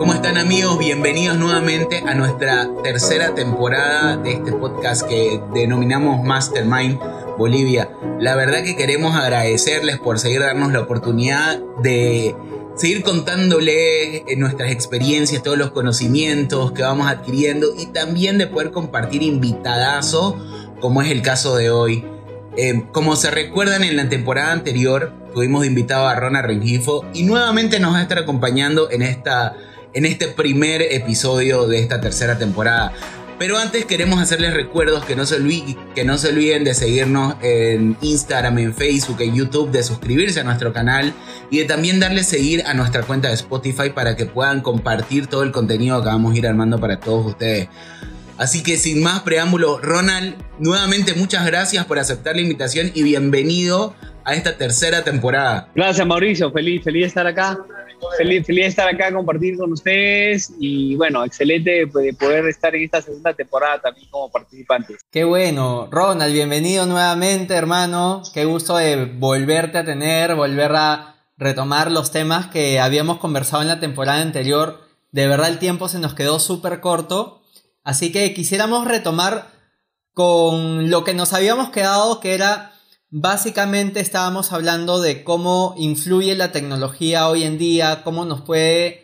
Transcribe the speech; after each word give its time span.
¿Cómo 0.00 0.14
están 0.14 0.38
amigos? 0.38 0.78
Bienvenidos 0.78 1.36
nuevamente 1.36 2.02
a 2.06 2.14
nuestra 2.14 2.70
tercera 2.82 3.34
temporada 3.34 4.16
de 4.16 4.32
este 4.32 4.50
podcast 4.50 5.06
que 5.06 5.42
denominamos 5.52 6.24
Mastermind 6.24 6.98
Bolivia. 7.36 7.90
La 8.18 8.34
verdad 8.34 8.64
que 8.64 8.76
queremos 8.76 9.14
agradecerles 9.14 9.98
por 9.98 10.18
seguir 10.18 10.40
darnos 10.40 10.72
la 10.72 10.80
oportunidad 10.80 11.60
de 11.82 12.34
seguir 12.76 13.02
contándoles 13.02 14.22
nuestras 14.38 14.70
experiencias, 14.70 15.42
todos 15.42 15.58
los 15.58 15.72
conocimientos 15.72 16.72
que 16.72 16.80
vamos 16.80 17.06
adquiriendo 17.06 17.66
y 17.78 17.84
también 17.84 18.38
de 18.38 18.46
poder 18.46 18.70
compartir 18.70 19.22
invitadazo 19.22 20.34
como 20.80 21.02
es 21.02 21.10
el 21.10 21.20
caso 21.20 21.56
de 21.56 21.68
hoy. 21.68 22.06
Eh, 22.56 22.86
como 22.92 23.16
se 23.16 23.30
recuerdan 23.30 23.84
en 23.84 23.98
la 23.98 24.08
temporada 24.08 24.52
anterior, 24.52 25.12
tuvimos 25.34 25.66
invitado 25.66 26.08
a 26.08 26.14
Rona 26.14 26.40
Rengifo 26.40 27.04
y 27.12 27.22
nuevamente 27.24 27.78
nos 27.80 27.92
va 27.92 27.98
a 27.98 28.02
estar 28.02 28.18
acompañando 28.18 28.90
en, 28.90 29.02
esta, 29.02 29.56
en 29.92 30.04
este 30.04 30.28
primer 30.28 30.82
episodio 30.82 31.66
de 31.66 31.80
esta 31.80 32.00
tercera 32.00 32.38
temporada. 32.38 32.92
Pero 33.40 33.56
antes 33.56 33.86
queremos 33.86 34.20
hacerles 34.20 34.52
recuerdos 34.52 35.02
que 35.06 35.16
no, 35.16 35.24
se 35.24 35.36
olviden, 35.36 36.62
de 36.62 36.74
seguirnos 36.74 37.36
en 37.40 37.96
Instagram, 38.02 38.58
en 38.58 38.74
Facebook, 38.74 39.16
en 39.22 39.34
YouTube, 39.34 39.70
de 39.70 39.82
suscribirse 39.82 40.40
a 40.40 40.44
nuestro 40.44 40.74
canal 40.74 41.14
y 41.50 41.60
de 41.60 41.64
también 41.64 42.00
darle 42.00 42.22
seguir 42.22 42.62
a 42.66 42.74
nuestra 42.74 43.02
cuenta 43.02 43.28
de 43.28 43.34
Spotify 43.34 43.88
para 43.94 44.14
que 44.14 44.26
puedan 44.26 44.60
compartir 44.60 45.26
todo 45.26 45.42
el 45.42 45.52
contenido 45.52 46.02
que 46.02 46.08
vamos 46.08 46.34
a 46.34 46.36
ir 46.36 46.46
armando 46.46 46.78
para 46.78 47.00
todos 47.00 47.24
ustedes. 47.28 47.68
Así 48.36 48.62
que 48.62 48.76
sin 48.76 49.02
más 49.02 49.20
preámbulo, 49.20 49.78
Ronald, 49.78 50.34
nuevamente 50.58 51.14
muchas 51.14 51.46
gracias 51.46 51.86
por 51.86 51.98
aceptar 51.98 52.36
la 52.36 52.42
invitación 52.42 52.90
y 52.94 53.02
bienvenido 53.02 53.94
a 54.24 54.34
esta 54.34 54.58
tercera 54.58 55.02
temporada. 55.02 55.68
Gracias 55.74 56.06
Mauricio, 56.06 56.52
feliz, 56.52 56.84
feliz 56.84 57.02
de 57.04 57.06
estar 57.06 57.26
acá. 57.26 57.58
Feliz, 58.16 58.46
feliz 58.46 58.64
de 58.64 58.68
estar 58.68 58.88
acá, 58.88 59.12
compartir 59.12 59.56
con 59.56 59.72
ustedes. 59.72 60.52
Y 60.58 60.96
bueno, 60.96 61.24
excelente 61.24 61.70
de 61.70 61.86
poder 61.86 62.46
estar 62.46 62.74
en 62.74 62.84
esta 62.84 63.02
segunda 63.02 63.34
temporada 63.34 63.80
también 63.80 64.08
como 64.10 64.30
participantes. 64.30 64.98
Qué 65.10 65.24
bueno, 65.24 65.88
Ronald, 65.90 66.32
bienvenido 66.32 66.86
nuevamente 66.86 67.54
hermano, 67.54 68.22
qué 68.34 68.44
gusto 68.44 68.76
de 68.76 69.04
volverte 69.06 69.78
a 69.78 69.84
tener, 69.84 70.34
volver 70.34 70.72
a 70.74 71.16
retomar 71.36 71.90
los 71.90 72.10
temas 72.10 72.46
que 72.48 72.80
habíamos 72.80 73.18
conversado 73.18 73.62
en 73.62 73.68
la 73.68 73.80
temporada 73.80 74.20
anterior. 74.20 74.80
De 75.12 75.26
verdad 75.26 75.48
el 75.48 75.58
tiempo 75.58 75.88
se 75.88 75.98
nos 75.98 76.14
quedó 76.14 76.38
súper 76.38 76.80
corto. 76.80 77.42
Así 77.82 78.12
que 78.12 78.34
quisiéramos 78.34 78.86
retomar 78.86 79.46
con 80.12 80.90
lo 80.90 81.02
que 81.04 81.14
nos 81.14 81.32
habíamos 81.32 81.70
quedado, 81.70 82.20
que 82.20 82.34
era 82.34 82.72
básicamente 83.10 84.00
estábamos 84.00 84.52
hablando 84.52 85.00
de 85.00 85.24
cómo 85.24 85.74
influye 85.76 86.34
la 86.36 86.52
tecnología 86.52 87.28
hoy 87.28 87.42
en 87.42 87.58
día, 87.58 88.02
cómo 88.04 88.24
nos 88.24 88.40
puede 88.42 89.02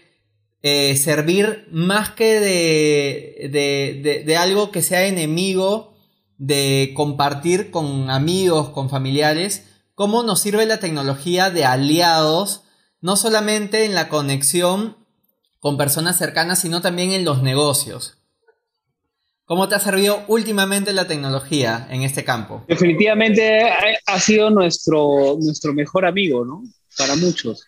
eh, 0.63 0.97
servir 0.97 1.69
más 1.71 2.11
que 2.11 2.41
de, 2.41 4.23
de 4.25 4.37
algo 4.37 4.71
que 4.71 4.83
sea 4.83 5.07
enemigo 5.07 5.95
de 6.39 6.93
compartir 6.95 7.71
con 7.71 8.11
amigos, 8.11 8.71
con 8.71 8.91
familiares, 8.91 9.65
cómo 9.95 10.23
nos 10.23 10.41
sirve 10.41 10.67
la 10.67 10.81
tecnología 10.81 11.51
de 11.51 11.65
aliados, 11.65 12.63
no 13.01 13.17
solamente 13.17 13.85
en 13.85 13.95
la 13.95 14.09
conexión 14.09 14.97
con 15.59 15.77
personas 15.77 16.19
cercanas, 16.19 16.61
sino 16.61 16.81
también 16.81 17.13
en 17.13 17.25
los 17.25 17.43
negocios. 17.43 18.19
¿Cómo 19.47 19.69
te 19.69 19.77
ha 19.77 19.79
servido 19.79 20.25
últimamente 20.27 20.93
la 20.93 21.07
tecnología 21.07 21.87
en 21.89 22.03
este 22.03 22.25
campo? 22.25 22.65
Definitivamente 22.67 23.63
ha 24.05 24.19
sido 24.19 24.51
nuestro, 24.51 25.39
nuestro 25.41 25.73
mejor 25.73 26.05
amigo, 26.05 26.45
¿no? 26.45 26.65
Para 26.99 27.15
muchos. 27.15 27.65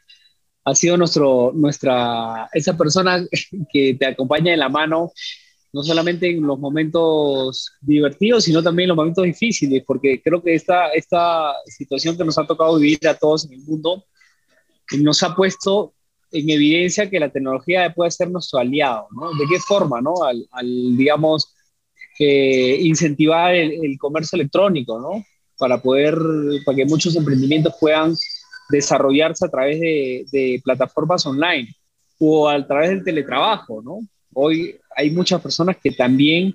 Ha 0.64 0.74
sido 0.74 0.96
nuestro, 0.96 1.52
nuestra, 1.54 2.48
esa 2.52 2.76
persona 2.76 3.24
que 3.72 3.94
te 3.94 4.06
acompaña 4.06 4.52
en 4.52 4.58
la 4.58 4.68
mano, 4.68 5.12
no 5.72 5.82
solamente 5.84 6.28
en 6.28 6.44
los 6.44 6.58
momentos 6.58 7.70
divertidos, 7.80 8.42
sino 8.42 8.60
también 8.60 8.86
en 8.86 8.88
los 8.88 8.96
momentos 8.96 9.22
difíciles, 9.22 9.84
porque 9.86 10.20
creo 10.20 10.42
que 10.42 10.56
esta, 10.56 10.88
esta 10.88 11.52
situación 11.66 12.18
que 12.18 12.24
nos 12.24 12.38
ha 12.38 12.44
tocado 12.44 12.76
vivir 12.76 13.06
a 13.06 13.14
todos 13.14 13.46
en 13.46 13.52
el 13.52 13.60
mundo 13.60 14.04
nos 14.98 15.22
ha 15.22 15.32
puesto 15.32 15.94
en 16.32 16.50
evidencia 16.50 17.08
que 17.08 17.20
la 17.20 17.30
tecnología 17.30 17.94
puede 17.94 18.10
ser 18.10 18.32
nuestro 18.32 18.58
aliado, 18.58 19.06
¿no? 19.12 19.30
¿De 19.34 19.46
qué 19.48 19.60
forma, 19.60 20.00
no? 20.00 20.14
al 20.24 20.96
digamos, 20.96 21.54
incentivar 22.24 23.54
el, 23.54 23.96
comercio 23.98 24.36
electrónico, 24.36 25.00
¿no? 25.00 25.24
Para 25.56 25.80
poder, 25.80 26.16
para 26.64 26.76
que 26.76 26.84
muchos 26.84 27.16
emprendimientos 27.16 27.74
puedan 27.80 28.14
desarrollarse 28.70 29.46
a 29.46 29.50
través 29.50 29.80
de, 29.80 30.60
plataformas 30.64 31.24
online 31.26 31.68
o 32.18 32.48
a 32.48 32.66
través 32.66 32.90
del 32.90 33.04
teletrabajo, 33.04 33.82
¿no? 33.82 34.00
Hoy 34.34 34.76
hay 34.96 35.10
muchas 35.10 35.40
personas 35.40 35.76
que 35.82 35.92
también 35.92 36.54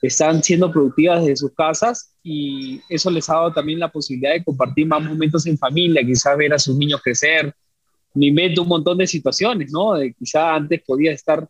están 0.00 0.42
siendo 0.42 0.72
productivas 0.72 1.20
desde 1.20 1.36
sus 1.36 1.54
casas 1.54 2.14
y 2.22 2.80
eso 2.88 3.10
les 3.10 3.28
ha 3.28 3.34
dado 3.34 3.52
también 3.52 3.78
la 3.78 3.90
posibilidad 3.90 4.32
de 4.32 4.44
compartir 4.44 4.86
más 4.86 5.02
momentos 5.02 5.46
en 5.46 5.58
familia, 5.58 6.04
quizás 6.04 6.36
ver 6.38 6.54
a 6.54 6.58
sus 6.58 6.76
niños 6.76 7.02
crecer, 7.02 7.52
me 8.14 8.26
invento 8.26 8.62
un 8.62 8.68
montón 8.68 8.98
de 8.98 9.06
situaciones, 9.06 9.70
¿no? 9.72 9.94
De 9.94 10.12
quizás 10.14 10.56
antes 10.56 10.82
podía 10.86 11.12
estar 11.12 11.46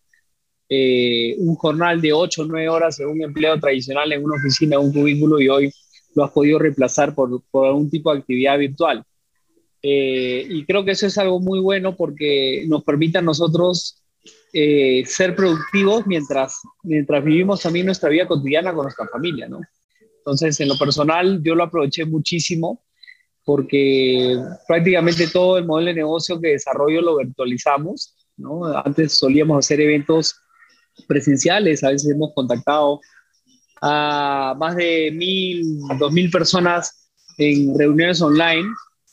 eh, 0.72 1.34
un 1.38 1.56
jornal 1.56 2.00
de 2.00 2.12
8 2.12 2.42
o 2.42 2.44
9 2.44 2.68
horas 2.68 3.00
en 3.00 3.08
un 3.08 3.20
empleo 3.22 3.58
tradicional 3.58 4.12
en 4.12 4.22
una 4.22 4.36
oficina, 4.36 4.78
un 4.78 4.92
cubículo 4.92 5.40
y 5.40 5.48
hoy 5.48 5.72
lo 6.14 6.24
has 6.24 6.30
podido 6.30 6.60
reemplazar 6.60 7.12
por, 7.12 7.42
por 7.50 7.66
algún 7.66 7.90
tipo 7.90 8.12
de 8.12 8.20
actividad 8.20 8.56
virtual. 8.56 9.04
Eh, 9.82 10.46
y 10.48 10.64
creo 10.64 10.84
que 10.84 10.92
eso 10.92 11.08
es 11.08 11.18
algo 11.18 11.40
muy 11.40 11.58
bueno 11.58 11.96
porque 11.96 12.64
nos 12.68 12.84
permite 12.84 13.18
a 13.18 13.22
nosotros 13.22 14.00
eh, 14.52 15.02
ser 15.06 15.34
productivos 15.34 16.06
mientras, 16.06 16.60
mientras 16.84 17.24
vivimos 17.24 17.62
también 17.62 17.86
nuestra 17.86 18.08
vida 18.08 18.28
cotidiana 18.28 18.72
con 18.72 18.84
nuestra 18.84 19.08
familia, 19.08 19.48
¿no? 19.48 19.60
Entonces, 20.18 20.60
en 20.60 20.68
lo 20.68 20.78
personal, 20.78 21.42
yo 21.42 21.56
lo 21.56 21.64
aproveché 21.64 22.04
muchísimo 22.04 22.84
porque 23.44 24.36
prácticamente 24.68 25.26
todo 25.26 25.58
el 25.58 25.64
modelo 25.64 25.88
de 25.88 25.94
negocio 25.94 26.40
que 26.40 26.48
desarrollo 26.48 27.00
lo 27.00 27.16
virtualizamos, 27.16 28.14
¿no? 28.36 28.66
Antes 28.84 29.14
solíamos 29.14 29.58
hacer 29.58 29.80
eventos 29.80 30.36
presenciales, 31.06 31.82
a 31.84 31.90
veces 31.90 32.10
hemos 32.10 32.32
contactado 32.34 33.00
a 33.82 34.54
más 34.58 34.76
de 34.76 35.10
mil, 35.12 35.80
dos 35.98 36.12
mil 36.12 36.30
personas 36.30 37.10
en 37.38 37.76
reuniones 37.78 38.20
online 38.20 38.68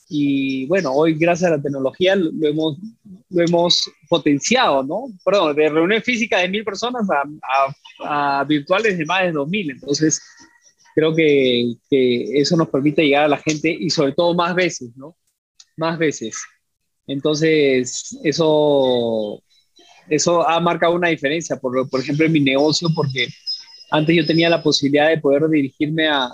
y 0.09 0.65
bueno, 0.67 0.93
hoy 0.93 1.15
gracias 1.15 1.51
a 1.51 1.57
la 1.57 1.61
tecnología 1.61 2.15
lo 2.15 2.47
hemos, 2.47 2.77
lo 3.29 3.43
hemos 3.43 3.89
potenciado, 4.09 4.83
¿no? 4.83 5.05
Perdón, 5.23 5.55
de 5.55 5.69
reuniones 5.69 6.03
físicas 6.03 6.41
de 6.41 6.49
mil 6.49 6.63
personas 6.63 7.07
a, 8.03 8.44
virtuales 8.45 8.97
de 8.97 9.05
más 9.05 9.23
de 9.23 9.31
dos 9.31 9.47
mil, 9.47 9.69
entonces 9.71 10.21
creo 10.95 11.13
que, 11.15 11.73
que 11.89 12.39
eso 12.39 12.55
nos 12.55 12.69
permite 12.69 13.03
llegar 13.03 13.25
a 13.25 13.29
la 13.29 13.38
gente 13.38 13.69
y 13.69 13.89
sobre 13.89 14.13
todo 14.13 14.33
más 14.33 14.55
veces, 14.55 14.91
¿no? 14.95 15.15
Más 15.75 15.97
veces. 15.97 16.41
Entonces, 17.07 18.17
eso 18.23 19.41
eso 20.09 20.47
ha 20.47 20.59
marcado 20.59 20.94
una 20.95 21.09
diferencia, 21.09 21.57
por, 21.57 21.90
por 21.90 22.00
ejemplo, 22.00 22.25
en 22.25 22.31
mi 22.31 22.40
negocio, 22.40 22.90
porque 22.95 23.28
antes 23.91 24.16
yo 24.16 24.25
tenía 24.25 24.50
la 24.50 24.62
posibilidad 24.62 25.09
de 25.09 25.19
poder 25.19 25.47
dirigirme 25.50 26.07
a, 26.07 26.29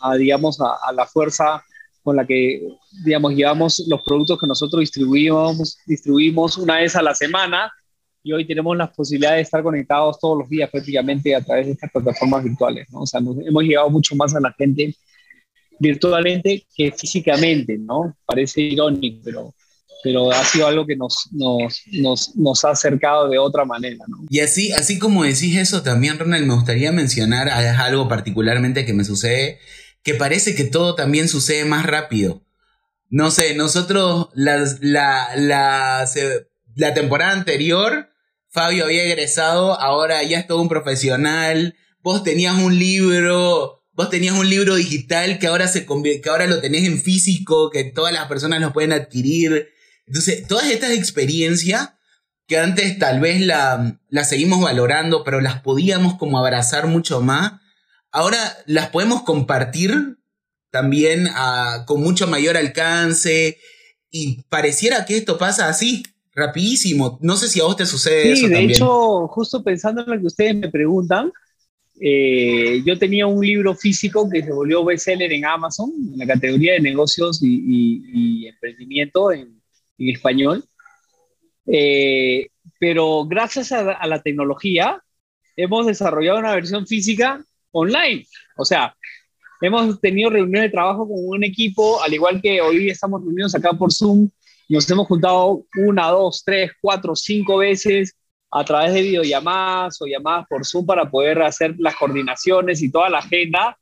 a, 0.00 0.16
digamos, 0.16 0.60
a, 0.60 0.92
la 0.92 1.06
fuerza 1.06 1.62
con 2.02 2.16
la 2.16 2.26
que, 2.26 2.66
digamos, 3.04 3.34
llevamos 3.34 3.84
los 3.88 4.02
productos 4.02 4.38
que 4.40 4.46
nosotros 4.46 4.80
distribuimos, 4.80 5.78
distribuimos 5.86 6.56
una 6.56 6.76
vez 6.76 6.96
a 6.96 7.02
la 7.02 7.14
semana 7.14 7.72
y 8.22 8.32
hoy 8.32 8.46
tenemos 8.46 8.76
la 8.76 8.90
posibilidad 8.90 9.34
de 9.34 9.42
estar 9.42 9.62
conectados 9.62 10.18
todos 10.18 10.38
los 10.38 10.48
días 10.48 10.70
prácticamente 10.70 11.34
a 11.34 11.42
través 11.42 11.66
de 11.66 11.72
estas 11.72 11.90
plataformas 11.90 12.44
virtuales, 12.44 12.86
¿no? 12.90 13.02
O 13.02 13.06
sea, 13.06 13.20
hemos 13.20 13.62
llegado 13.64 13.88
mucho 13.90 14.14
más 14.16 14.34
a 14.34 14.40
la 14.40 14.52
gente 14.52 14.94
virtualmente 15.78 16.66
que 16.74 16.92
físicamente, 16.92 17.78
¿no? 17.78 18.16
Parece 18.26 18.60
irónico, 18.60 19.20
pero 19.24 19.54
pero 20.02 20.30
ha 20.30 20.44
sido 20.44 20.66
algo 20.66 20.86
que 20.86 20.96
nos, 20.96 21.28
nos, 21.32 21.82
nos, 21.92 22.36
nos, 22.36 22.64
ha 22.64 22.70
acercado 22.70 23.28
de 23.28 23.38
otra 23.38 23.64
manera. 23.64 24.04
¿no? 24.08 24.18
Y 24.28 24.40
así, 24.40 24.72
así 24.72 24.98
como 24.98 25.24
decís 25.24 25.56
eso, 25.56 25.82
también, 25.82 26.18
Ronald, 26.18 26.46
me 26.46 26.54
gustaría 26.54 26.92
mencionar 26.92 27.48
algo 27.48 28.08
particularmente 28.08 28.84
que 28.84 28.94
me 28.94 29.04
sucede, 29.04 29.58
que 30.02 30.14
parece 30.14 30.54
que 30.54 30.64
todo 30.64 30.94
también 30.94 31.28
sucede 31.28 31.64
más 31.64 31.86
rápido. 31.86 32.42
No 33.08 33.30
sé, 33.30 33.54
nosotros 33.54 34.28
la, 34.34 34.64
la, 34.80 35.28
la, 35.36 36.08
la 36.76 36.94
temporada 36.94 37.32
anterior, 37.32 38.08
Fabio 38.48 38.84
había 38.84 39.04
egresado, 39.04 39.78
ahora 39.80 40.22
ya 40.22 40.38
es 40.38 40.46
todo 40.46 40.62
un 40.62 40.68
profesional, 40.68 41.76
vos 42.02 42.22
tenías 42.22 42.56
un 42.56 42.78
libro, 42.78 43.84
vos 43.92 44.10
tenías 44.10 44.36
un 44.38 44.48
libro 44.48 44.76
digital 44.76 45.38
que 45.38 45.46
ahora, 45.46 45.68
se 45.68 45.86
que 45.86 46.30
ahora 46.30 46.46
lo 46.46 46.60
tenés 46.60 46.84
en 46.84 47.00
físico, 47.00 47.70
que 47.70 47.84
todas 47.84 48.12
las 48.12 48.26
personas 48.26 48.60
lo 48.60 48.72
pueden 48.72 48.92
adquirir. 48.92 49.68
Entonces, 50.10 50.44
todas 50.48 50.68
estas 50.68 50.90
experiencias 50.90 51.90
que 52.48 52.58
antes 52.58 52.98
tal 52.98 53.20
vez 53.20 53.40
la, 53.40 54.00
seguimos 54.24 54.60
valorando, 54.60 55.22
pero 55.22 55.40
las 55.40 55.62
podíamos 55.62 56.14
como 56.14 56.36
abrazar 56.36 56.88
mucho 56.88 57.20
más, 57.20 57.60
ahora 58.10 58.38
las 58.66 58.88
podemos 58.88 59.22
compartir 59.22 60.18
también 60.70 61.28
con 61.86 62.02
mucho 62.02 62.26
mayor 62.26 62.56
alcance 62.56 63.56
y 64.10 64.42
pareciera 64.48 65.04
que 65.04 65.16
esto 65.16 65.38
pasa 65.38 65.68
así, 65.68 66.02
rapidísimo. 66.34 67.20
No 67.22 67.36
sé 67.36 67.46
si 67.46 67.60
a 67.60 67.64
vos 67.64 67.76
te 67.76 67.86
sucede 67.86 68.34
sí, 68.34 68.46
eso 68.46 68.48
de 68.48 68.64
hecho, 68.64 69.28
justo 69.28 69.62
pensando 69.62 70.02
en 70.02 70.10
lo 70.10 70.18
que 70.18 70.26
ustedes 70.26 70.56
me 70.56 70.68
preguntan, 70.68 71.30
eh, 72.00 72.82
yo 72.84 72.98
tenía 72.98 73.28
un 73.28 73.46
libro 73.46 73.76
físico 73.76 74.28
que 74.28 74.42
se 74.42 74.52
volvió 74.52 74.84
bestseller 74.84 75.32
en 75.32 75.44
Amazon, 75.44 75.92
en 76.12 76.18
la 76.18 76.26
categoría 76.26 76.72
de 76.72 76.80
negocios 76.80 77.38
y, 77.40 78.48
emprendimiento 78.48 79.30
en, 79.30 79.59
español. 80.08 80.64
Eh, 81.66 82.48
pero 82.78 83.26
gracias 83.26 83.72
a, 83.72 84.06
la 84.06 84.22
tecnología 84.22 85.02
hemos 85.56 85.86
desarrollado 85.86 86.38
una 86.38 86.54
versión 86.54 86.86
física 86.86 87.44
online. 87.72 88.26
O 88.56 88.64
sea, 88.64 88.96
hemos 89.60 90.00
tenido 90.00 90.30
reuniones 90.30 90.62
de 90.62 90.70
trabajo 90.70 91.06
con 91.06 91.18
un 91.18 91.44
equipo, 91.44 92.02
al 92.02 92.14
igual 92.14 92.40
que 92.40 92.60
hoy 92.60 92.88
estamos 92.88 93.22
reunidos 93.22 93.54
acá 93.54 93.72
por 93.74 93.92
Zoom, 93.92 94.30
nos 94.70 94.88
hemos 94.88 95.08
juntado 95.08 95.64
una, 95.76 96.06
dos, 96.08 96.42
tres, 96.44 96.70
cuatro, 96.80 97.16
cinco 97.16 97.58
veces 97.58 98.16
a 98.52 98.64
través 98.64 98.94
de 98.94 99.02
videollamadas 99.02 100.00
o 100.00 100.06
llamadas 100.06 100.46
por 100.48 100.64
Zoom 100.64 100.86
para 100.86 101.10
poder 101.10 101.42
hacer 101.42 101.74
las 101.78 101.96
coordinaciones 101.96 102.80
y 102.80 102.90
toda 102.90 103.10
la 103.10 103.18
agenda, 103.18 103.76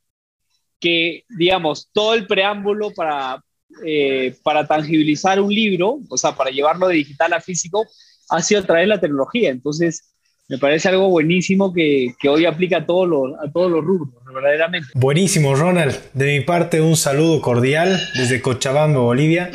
que, 0.79 1.25
digamos, 1.29 1.89
todo 1.93 2.15
el 2.15 2.25
preámbulo 2.25 2.91
para, 2.91 3.41
eh, 3.85 4.35
para 4.43 4.67
tangibilizar 4.67 5.39
un 5.39 5.53
libro, 5.53 5.99
o 6.09 6.17
sea, 6.17 6.35
para 6.35 6.51
llevarlo 6.51 6.87
de 6.87 6.95
digital 6.95 7.33
a 7.33 7.41
físico, 7.41 7.85
ha 8.29 8.41
sido 8.41 8.61
a 8.61 8.65
través 8.65 8.83
de 8.83 8.87
la 8.87 8.99
tecnología. 8.99 9.49
Entonces, 9.49 10.03
me 10.49 10.57
parece 10.57 10.89
algo 10.89 11.09
buenísimo 11.09 11.71
que, 11.71 12.15
que 12.19 12.27
hoy 12.27 12.45
aplica 12.45 12.77
a 12.77 12.85
todos, 12.85 13.07
los, 13.07 13.39
a 13.39 13.51
todos 13.51 13.71
los 13.71 13.85
rubros, 13.85 14.09
verdaderamente. 14.33 14.87
Buenísimo, 14.95 15.53
Ronald. 15.53 15.95
De 16.13 16.39
mi 16.39 16.43
parte, 16.43 16.81
un 16.81 16.97
saludo 16.97 17.39
cordial 17.39 18.01
desde 18.15 18.41
Cochabamba, 18.41 18.99
Bolivia. 18.99 19.51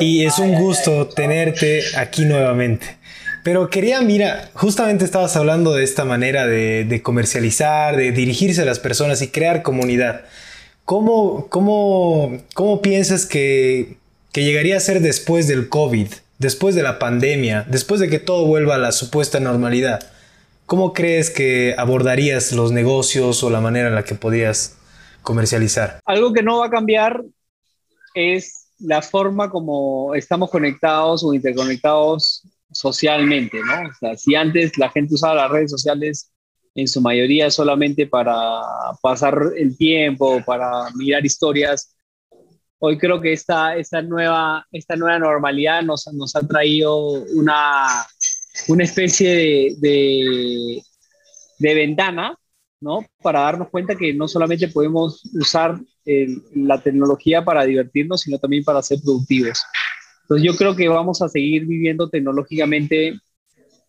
Y 0.00 0.24
es 0.24 0.38
un 0.38 0.54
gusto 0.54 1.08
tenerte 1.08 1.82
aquí 1.96 2.24
nuevamente. 2.24 3.00
Pero 3.42 3.70
quería, 3.70 4.00
mira, 4.02 4.50
justamente 4.54 5.04
estabas 5.04 5.36
hablando 5.36 5.74
de 5.74 5.84
esta 5.84 6.04
manera 6.04 6.46
de, 6.46 7.00
comercializar, 7.02 7.96
de 7.96 8.12
dirigirse 8.12 8.62
a 8.62 8.64
las 8.64 8.78
personas 8.78 9.22
y 9.22 9.28
crear 9.28 9.62
comunidad. 9.62 10.22
¿Cómo, 10.90 11.46
cómo, 11.50 12.36
cómo 12.52 12.82
piensas 12.82 13.24
que, 13.24 13.96
que 14.32 14.42
llegaría 14.42 14.76
a 14.76 14.80
ser 14.80 15.00
después 15.00 15.46
del 15.46 15.68
COVID, 15.68 16.08
después 16.40 16.74
de 16.74 16.82
la 16.82 16.98
pandemia, 16.98 17.64
después 17.70 18.00
de 18.00 18.10
que 18.10 18.18
todo 18.18 18.44
vuelva 18.44 18.74
a 18.74 18.78
la 18.78 18.90
supuesta 18.90 19.38
normalidad? 19.38 20.10
¿Cómo 20.66 20.92
crees 20.92 21.30
que 21.30 21.76
abordarías 21.78 22.50
los 22.50 22.72
negocios 22.72 23.44
o 23.44 23.50
la 23.50 23.60
manera 23.60 23.86
en 23.86 23.94
la 23.94 24.02
que 24.02 24.16
podías 24.16 24.78
comercializar? 25.22 26.00
Algo 26.06 26.32
que 26.32 26.42
no 26.42 26.58
va 26.58 26.66
a 26.66 26.70
cambiar 26.70 27.22
es 28.16 28.66
la 28.80 29.00
forma 29.00 29.48
como 29.48 30.16
estamos 30.16 30.50
conectados 30.50 31.22
o 31.22 31.32
interconectados 31.32 32.42
socialmente, 32.72 33.60
¿no? 33.64 33.90
O 33.90 33.94
sea, 34.00 34.16
si 34.16 34.34
antes 34.34 34.76
la 34.76 34.90
gente 34.90 35.14
usaba 35.14 35.36
las 35.36 35.52
redes 35.52 35.70
sociales 35.70 36.32
en 36.74 36.88
su 36.88 37.00
mayoría 37.00 37.50
solamente 37.50 38.06
para 38.06 38.62
pasar 39.02 39.38
el 39.56 39.76
tiempo, 39.76 40.42
para 40.44 40.90
mirar 40.94 41.24
historias, 41.24 41.94
hoy 42.80 42.98
creo 42.98 43.20
que 43.20 43.32
esta, 43.32 43.74
nueva, 44.02 44.66
normalidad 45.18 45.82
nos, 45.82 46.06
ha 46.34 46.40
traído 46.46 47.24
una, 47.34 48.06
especie 48.78 49.76
de, 49.78 50.82
ventana, 51.58 52.36
¿no? 52.80 53.04
Para 53.22 53.40
darnos 53.40 53.68
cuenta 53.68 53.94
que 53.94 54.14
no 54.14 54.26
solamente 54.26 54.68
podemos 54.68 55.22
usar 55.34 55.78
la 56.54 56.82
tecnología 56.82 57.44
para 57.44 57.64
divertirnos, 57.64 58.22
sino 58.22 58.38
también 58.38 58.64
para 58.64 58.82
ser 58.82 58.98
productivos. 59.04 59.62
Entonces 60.22 60.46
yo 60.46 60.56
creo 60.56 60.74
que 60.74 60.88
vamos 60.88 61.20
a 61.22 61.28
seguir 61.28 61.66
viviendo 61.66 62.08
tecnológicamente 62.08 63.18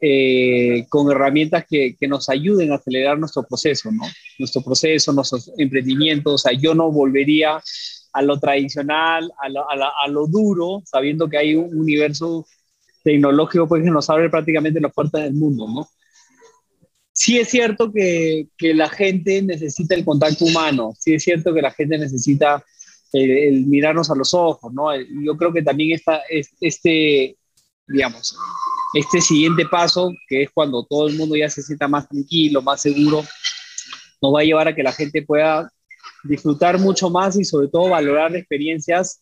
eh, 0.03 0.87
con 0.89 1.11
herramientas 1.11 1.65
que, 1.69 1.95
que, 1.95 2.07
nos 2.07 2.27
ayuden 2.27 2.71
a 2.71 2.75
acelerar 2.75 3.19
nuestro 3.19 3.43
proceso, 3.43 3.91
¿no? 3.91 4.03
Nuestro 4.39 4.63
proceso, 4.63 5.13
nuestros 5.13 5.51
emprendimientos. 5.57 6.33
O 6.33 6.37
sea, 6.39 6.53
yo 6.53 6.73
no 6.73 6.91
volvería 6.91 7.61
a 8.13 8.21
lo 8.21 8.39
tradicional, 8.39 9.31
a 9.39 9.49
lo, 9.49 9.69
a, 9.69 10.07
lo 10.07 10.27
duro, 10.27 10.81
sabiendo 10.85 11.29
que 11.29 11.37
hay 11.37 11.55
un 11.55 11.77
universo 11.77 12.47
tecnológico 13.03 13.67
pues, 13.67 13.83
que 13.83 13.91
nos 13.91 14.09
abre 14.09 14.29
prácticamente 14.29 14.81
las 14.81 14.93
puertas 14.93 15.23
del 15.23 15.33
mundo, 15.33 15.67
¿no? 15.67 15.87
Sí 17.13 17.37
es 17.37 17.49
cierto 17.49 17.91
que, 17.91 18.47
que 18.57 18.73
la 18.73 18.89
gente 18.89 19.41
necesita 19.41 19.95
el 19.95 20.03
contacto 20.03 20.45
humano, 20.45 20.93
sí 20.97 21.13
es 21.13 21.23
cierto 21.23 21.53
que 21.53 21.61
la 21.61 21.71
gente 21.71 21.97
necesita 21.97 22.63
el, 23.13 23.67
mirarnos 23.67 24.09
a 24.09 24.15
los 24.15 24.33
ojos, 24.33 24.73
¿no? 24.73 24.89
Yo 24.95 25.37
creo 25.37 25.53
que 25.53 25.61
también 25.61 25.91
está 25.91 26.21
este, 26.59 27.37
digamos, 27.87 28.35
este 28.93 29.21
siguiente 29.21 29.65
paso, 29.65 30.11
que 30.27 30.43
es 30.43 30.49
cuando 30.53 30.85
todo 30.85 31.07
el 31.07 31.15
mundo 31.15 31.35
ya 31.35 31.49
se 31.49 31.61
sienta 31.61 31.87
más 31.87 32.07
tranquilo, 32.07 32.61
más 32.61 32.81
seguro, 32.81 33.23
nos 34.21 34.33
va 34.33 34.41
a 34.41 34.43
llevar 34.43 34.67
a 34.67 34.75
que 34.75 34.83
la 34.83 34.91
gente 34.91 35.21
pueda 35.21 35.71
disfrutar 36.23 36.77
mucho 36.77 37.09
más 37.09 37.37
y 37.37 37.43
sobre 37.43 37.67
todo 37.67 37.89
valorar 37.89 38.35
experiencias 38.35 39.21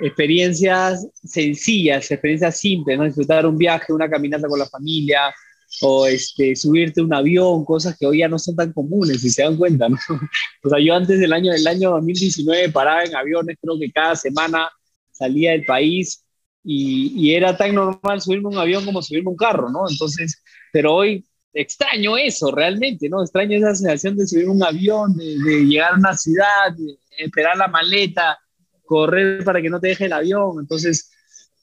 experiencias 0.00 1.06
sencillas, 1.22 2.10
experiencias 2.10 2.58
simples, 2.58 2.98
¿no? 2.98 3.04
Disfrutar 3.04 3.46
un 3.46 3.56
viaje, 3.56 3.92
una 3.92 4.10
caminata 4.10 4.48
con 4.48 4.58
la 4.58 4.66
familia, 4.66 5.32
o 5.80 6.06
este, 6.06 6.54
subirte 6.54 7.00
un 7.00 7.14
avión, 7.14 7.64
cosas 7.64 7.96
que 7.98 8.06
hoy 8.06 8.18
ya 8.18 8.28
no 8.28 8.38
son 8.38 8.56
tan 8.56 8.72
comunes, 8.72 9.22
si 9.22 9.30
se 9.30 9.42
dan 9.42 9.56
cuenta, 9.56 9.88
¿no? 9.88 9.96
O 10.64 10.68
sea, 10.68 10.78
yo 10.78 10.94
antes 10.94 11.18
del 11.18 11.32
año, 11.32 11.52
del 11.52 11.66
año 11.66 11.90
2019 11.90 12.68
paraba 12.70 13.04
en 13.04 13.16
aviones, 13.16 13.56
creo 13.60 13.78
que 13.78 13.90
cada 13.90 14.14
semana 14.16 14.70
salía 15.10 15.52
del 15.52 15.64
país 15.64 16.21
y, 16.64 17.34
era 17.34 17.56
tan 17.56 17.74
normal 17.74 18.20
subirme 18.20 18.48
un 18.48 18.58
avión 18.58 18.84
como 18.84 19.02
subirme 19.02 19.30
un 19.30 19.36
carro, 19.36 19.70
¿no? 19.70 19.88
Entonces, 19.88 20.42
pero 20.72 20.94
hoy 20.94 21.24
extraño 21.52 22.16
eso 22.16 22.50
realmente, 22.50 23.08
¿no? 23.08 23.22
Extraño 23.22 23.58
esa 23.58 23.74
sensación 23.74 24.16
de 24.16 24.26
subir 24.26 24.48
un 24.48 24.62
avión, 24.62 25.16
de, 25.16 25.64
llegar 25.64 25.94
a 25.94 25.96
una 25.96 26.16
ciudad, 26.16 26.72
de 26.76 26.96
esperar 27.18 27.56
la 27.56 27.68
maleta, 27.68 28.38
correr 28.84 29.44
para 29.44 29.60
que 29.60 29.70
no 29.70 29.80
te 29.80 29.88
deje 29.88 30.06
el 30.06 30.12
avión. 30.12 30.60
Entonces, 30.60 31.10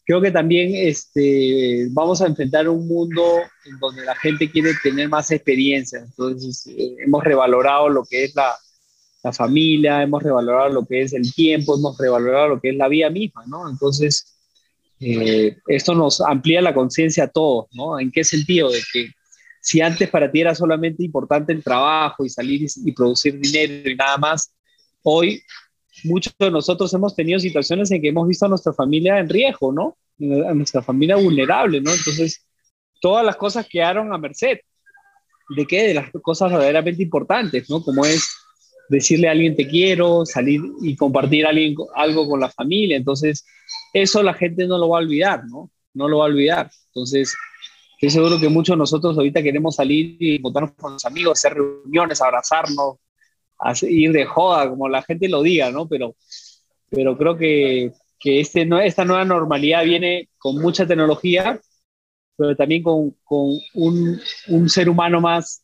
creo 0.06 0.22
que 0.22 0.32
también 0.32 0.72
este, 0.76 1.88
vamos 1.92 2.22
a 2.22 2.28
enfrentar 2.28 2.68
un 2.68 2.88
mundo 2.88 3.24
en 3.66 3.80
donde 3.80 4.04
la 4.04 4.16
gente 4.16 4.52
quiere 4.52 4.72
tener 4.84 5.10
más 5.10 5.32
experiencia. 5.32 6.00
Entonces, 6.00 6.68
eh, 6.68 6.96
hemos 7.06 7.24
revalorado 7.24 7.90
lo 7.90 8.04
que 8.04 8.26
es 8.26 8.36
la, 8.36 8.56
la, 9.24 9.32
familia, 9.34 10.04
hemos 10.04 10.22
revalorado 10.22 10.70
lo 10.70 10.86
que 10.86 11.02
es 11.02 11.14
el 11.14 11.34
tiempo, 11.34 11.76
hemos 11.76 11.98
revalorado 11.98 12.50
lo 12.50 12.60
que 12.60 12.70
es 12.70 12.76
la 12.76 12.88
vida 12.88 13.10
misma, 13.10 13.46
¿no? 13.48 13.70
Entonces, 13.70 14.39
eh, 15.00 15.58
esto 15.68 15.96
nos 15.96 16.22
amplía 16.22 16.62
la 16.62 16.74
conciencia 16.74 17.26
a 17.26 17.28
todos, 17.28 17.68
¿no? 17.72 18.00
¿En 18.00 18.12
qué 18.12 18.24
sentido? 18.24 18.70
De 18.70 18.82
que 18.92 19.12
si 19.62 19.82
antes 19.82 20.10
para 20.10 20.32
ti 20.32 20.42
era 20.42 20.56
solamente 20.56 21.04
importante 21.04 21.54
el 21.54 21.64
trabajo 21.64 22.26
y 22.26 22.30
salir 22.30 22.62
y, 22.64 22.68
y 22.86 22.92
producir 22.92 23.40
dinero 23.40 23.90
y 23.90 23.96
nada 23.96 24.18
más, 24.18 24.54
hoy 25.04 25.42
muchos 26.04 26.34
de 26.38 26.52
nosotros 26.52 26.94
hemos 26.94 27.16
tenido 27.16 27.40
situaciones 27.40 27.92
en 27.92 28.02
que 28.02 28.10
hemos 28.10 28.28
visto 28.28 28.46
a 28.46 28.50
nuestra 28.50 28.74
familia 28.74 29.20
en 29.20 29.30
riesgo, 29.30 29.72
¿no? 29.72 29.98
A 30.48 30.54
nuestra 30.54 30.82
familia 30.82 31.16
vulnerable, 31.16 31.82
¿no? 31.82 31.92
Entonces, 31.92 32.46
todas 33.00 33.26
las 33.26 33.36
cosas 33.38 33.68
quedaron 33.68 34.14
a 34.14 34.18
merced. 34.18 34.60
¿De 35.56 35.66
qué? 35.66 35.88
De 35.88 35.94
las 35.94 36.12
cosas 36.22 36.52
verdaderamente 36.52 37.02
importantes, 37.02 37.70
¿no? 37.70 37.82
Como 37.82 38.06
es 38.06 38.30
decirle 38.90 39.28
a 39.28 39.32
alguien 39.32 39.56
te 39.56 39.68
quiero, 39.68 40.26
salir 40.26 40.62
y 40.82 40.96
compartir 40.96 41.46
alguien, 41.46 41.76
algo 41.96 42.28
con 42.28 42.40
la 42.40 42.50
familia. 42.50 42.98
Entonces, 42.98 43.46
eso 43.94 44.22
la 44.24 44.34
gente 44.34 44.68
no 44.68 44.78
lo 44.78 44.90
va 44.90 44.98
a 44.98 45.02
olvidar, 45.02 45.46
¿no? 45.46 45.72
No 45.94 46.08
lo 46.08 46.18
va 46.18 46.26
a 46.26 46.28
olvidar. 46.28 46.70
Entonces, 46.88 47.36
estoy 47.94 48.10
seguro 48.10 48.40
que 48.40 48.50
muchos 48.50 48.74
de 48.74 48.80
nosotros 48.80 49.18
ahorita 49.18 49.42
queremos 49.44 49.76
salir 49.76 50.18
y 50.20 50.36
encontrarnos 50.38 50.76
con 50.76 50.94
los 50.94 51.06
amigos, 51.06 51.40
hacer 51.40 51.54
reuniones, 51.54 52.22
abrazarnos, 52.22 52.98
ir 53.84 54.12
de 54.12 54.26
joda, 54.26 54.70
como 54.70 54.90
la 54.90 55.02
gente 55.04 55.30
lo 55.30 55.42
diga, 55.42 55.72
¿no? 55.72 55.88
Pero, 55.88 56.16
pero 56.90 57.18
creo 57.18 57.38
que, 57.38 57.92
que 58.20 58.40
este, 58.40 58.68
esta 58.84 59.06
nueva 59.06 59.26
normalidad 59.26 59.84
viene 59.84 60.30
con 60.38 60.58
mucha 60.58 60.88
tecnología, 60.88 61.60
pero 62.36 62.56
también 62.56 62.84
con, 62.84 63.12
con 63.24 63.60
un, 63.74 64.20
un, 64.48 64.70
ser 64.70 64.90
humano 64.90 65.20
más, 65.20 65.64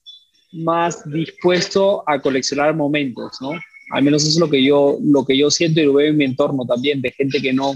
más 0.64 1.10
dispuesto 1.10 2.04
a 2.08 2.20
coleccionar 2.20 2.76
momentos, 2.76 3.38
¿no? 3.42 3.52
Al 3.92 4.04
menos 4.04 4.24
eso 4.24 4.32
es 4.32 4.40
lo 4.40 4.50
que 4.50 4.64
yo, 4.64 4.98
lo 5.02 5.26
que 5.26 5.38
yo 5.38 5.52
siento 5.52 5.80
y 5.80 5.86
lo 5.86 5.94
veo 5.94 6.10
en 6.10 6.18
mi 6.18 6.26
entorno 6.26 6.66
también, 6.66 7.02
de 7.02 7.12
gente 7.12 7.42
que 7.42 7.54
no, 7.54 7.76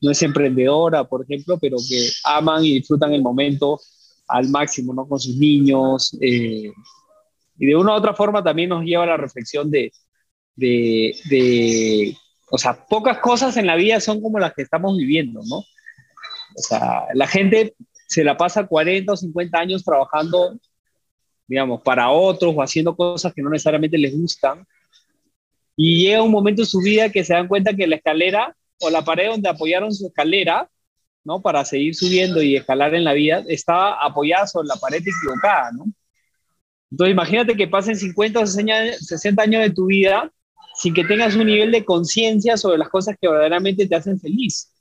no 0.00 0.10
es 0.10 0.22
emprendedora, 0.22 1.04
por 1.04 1.22
ejemplo, 1.22 1.58
pero 1.58 1.76
que 1.88 2.10
aman 2.24 2.64
y 2.64 2.74
disfrutan 2.74 3.12
el 3.12 3.22
momento 3.22 3.80
al 4.28 4.48
máximo, 4.48 4.94
¿no? 4.94 5.06
Con 5.06 5.20
sus 5.20 5.36
niños, 5.36 6.16
eh, 6.20 6.70
y 7.58 7.66
de 7.66 7.76
una 7.76 7.92
u 7.92 7.96
otra 7.96 8.14
forma 8.14 8.42
también 8.42 8.70
nos 8.70 8.84
lleva 8.84 9.04
a 9.04 9.08
la 9.08 9.16
reflexión 9.16 9.70
de, 9.70 9.92
de, 10.56 11.14
de, 11.30 12.16
o 12.50 12.58
sea, 12.58 12.86
pocas 12.86 13.18
cosas 13.18 13.56
en 13.56 13.66
la 13.66 13.76
vida 13.76 14.00
son 14.00 14.20
como 14.20 14.38
las 14.38 14.54
que 14.54 14.62
estamos 14.62 14.96
viviendo, 14.96 15.40
¿no? 15.48 15.58
O 15.58 16.62
sea, 16.62 17.04
la 17.14 17.26
gente 17.26 17.74
se 18.08 18.24
la 18.24 18.36
pasa 18.36 18.66
40 18.66 19.12
o 19.12 19.16
50 19.16 19.58
años 19.58 19.84
trabajando, 19.84 20.58
digamos, 21.46 21.82
para 21.82 22.10
otros 22.10 22.54
o 22.56 22.62
haciendo 22.62 22.96
cosas 22.96 23.32
que 23.32 23.42
no 23.42 23.50
necesariamente 23.50 23.98
les 23.98 24.16
gustan. 24.16 24.66
Y 25.76 26.04
llega 26.04 26.22
un 26.22 26.30
momento 26.30 26.62
en 26.62 26.66
su 26.66 26.80
vida 26.80 27.10
que 27.10 27.24
se 27.24 27.34
dan 27.34 27.48
cuenta 27.48 27.74
que 27.74 27.86
la 27.86 27.96
escalera 27.96 28.56
o 28.80 28.90
la 28.90 29.04
pared 29.04 29.28
donde 29.28 29.48
apoyaron 29.48 29.92
su 29.92 30.06
escalera 30.06 30.68
¿no? 31.26 31.42
Para 31.42 31.64
seguir 31.64 31.94
subiendo 31.96 32.40
y 32.40 32.54
escalar 32.54 32.94
en 32.94 33.02
la 33.02 33.12
vida, 33.12 33.44
estaba 33.48 33.98
apoyada 34.00 34.46
sobre 34.46 34.68
la 34.68 34.76
pared 34.76 34.98
equivocada, 34.98 35.72
¿no? 35.72 35.84
Entonces 36.88 37.12
imagínate 37.12 37.56
que 37.56 37.66
pasen 37.66 37.96
50 37.96 38.40
o 38.40 38.46
60 38.46 39.42
años 39.42 39.62
de 39.62 39.70
tu 39.70 39.86
vida 39.86 40.32
sin 40.76 40.94
que 40.94 41.04
tengas 41.04 41.34
un 41.34 41.46
nivel 41.46 41.72
de 41.72 41.84
conciencia 41.84 42.56
sobre 42.56 42.78
las 42.78 42.88
cosas 42.88 43.16
que 43.20 43.26
verdaderamente 43.26 43.88
te 43.88 43.96
hacen 43.96 44.20
feliz. 44.20 44.72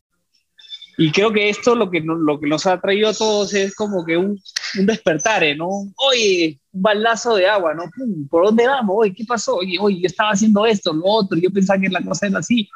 Y 0.98 1.12
creo 1.12 1.32
que 1.32 1.50
esto 1.50 1.76
lo 1.76 1.90
que, 1.92 2.02
lo 2.02 2.40
que 2.40 2.48
nos 2.48 2.66
ha 2.66 2.80
traído 2.80 3.10
a 3.10 3.14
todos 3.14 3.54
es 3.54 3.76
como 3.76 4.06
que 4.06 4.16
un, 4.16 4.42
un 4.80 4.86
despertar, 4.86 5.44
¿no? 5.58 5.68
Oye, 5.98 6.60
un 6.72 6.82
balazo 6.82 7.36
de 7.36 7.48
agua, 7.48 7.74
¿no? 7.74 7.84
¿Por 8.30 8.46
dónde 8.46 8.66
vamos? 8.66 8.96
Oye, 9.00 9.14
¿qué 9.14 9.26
pasó? 9.26 9.58
Oye, 9.58 9.78
oye, 9.80 10.00
yo 10.02 10.08
estaba 10.08 10.32
haciendo 10.32 10.66
esto, 10.66 10.94
lo 10.94 11.06
otro, 11.06 11.38
yo 11.38 11.52
pensaba 11.52 11.82
que 11.82 11.90
la 11.90 12.02
cosa 12.02 12.28
era 12.28 12.40
así. 12.40 12.70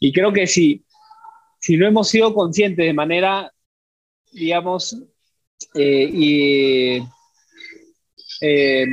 Y 0.00 0.12
creo 0.12 0.32
que 0.32 0.46
si, 0.46 0.84
si 1.60 1.76
no 1.76 1.86
hemos 1.86 2.08
sido 2.08 2.34
conscientes 2.34 2.84
de 2.84 2.92
manera, 2.92 3.52
digamos, 4.32 4.96
eh, 5.74 7.00
eh, 8.40 8.86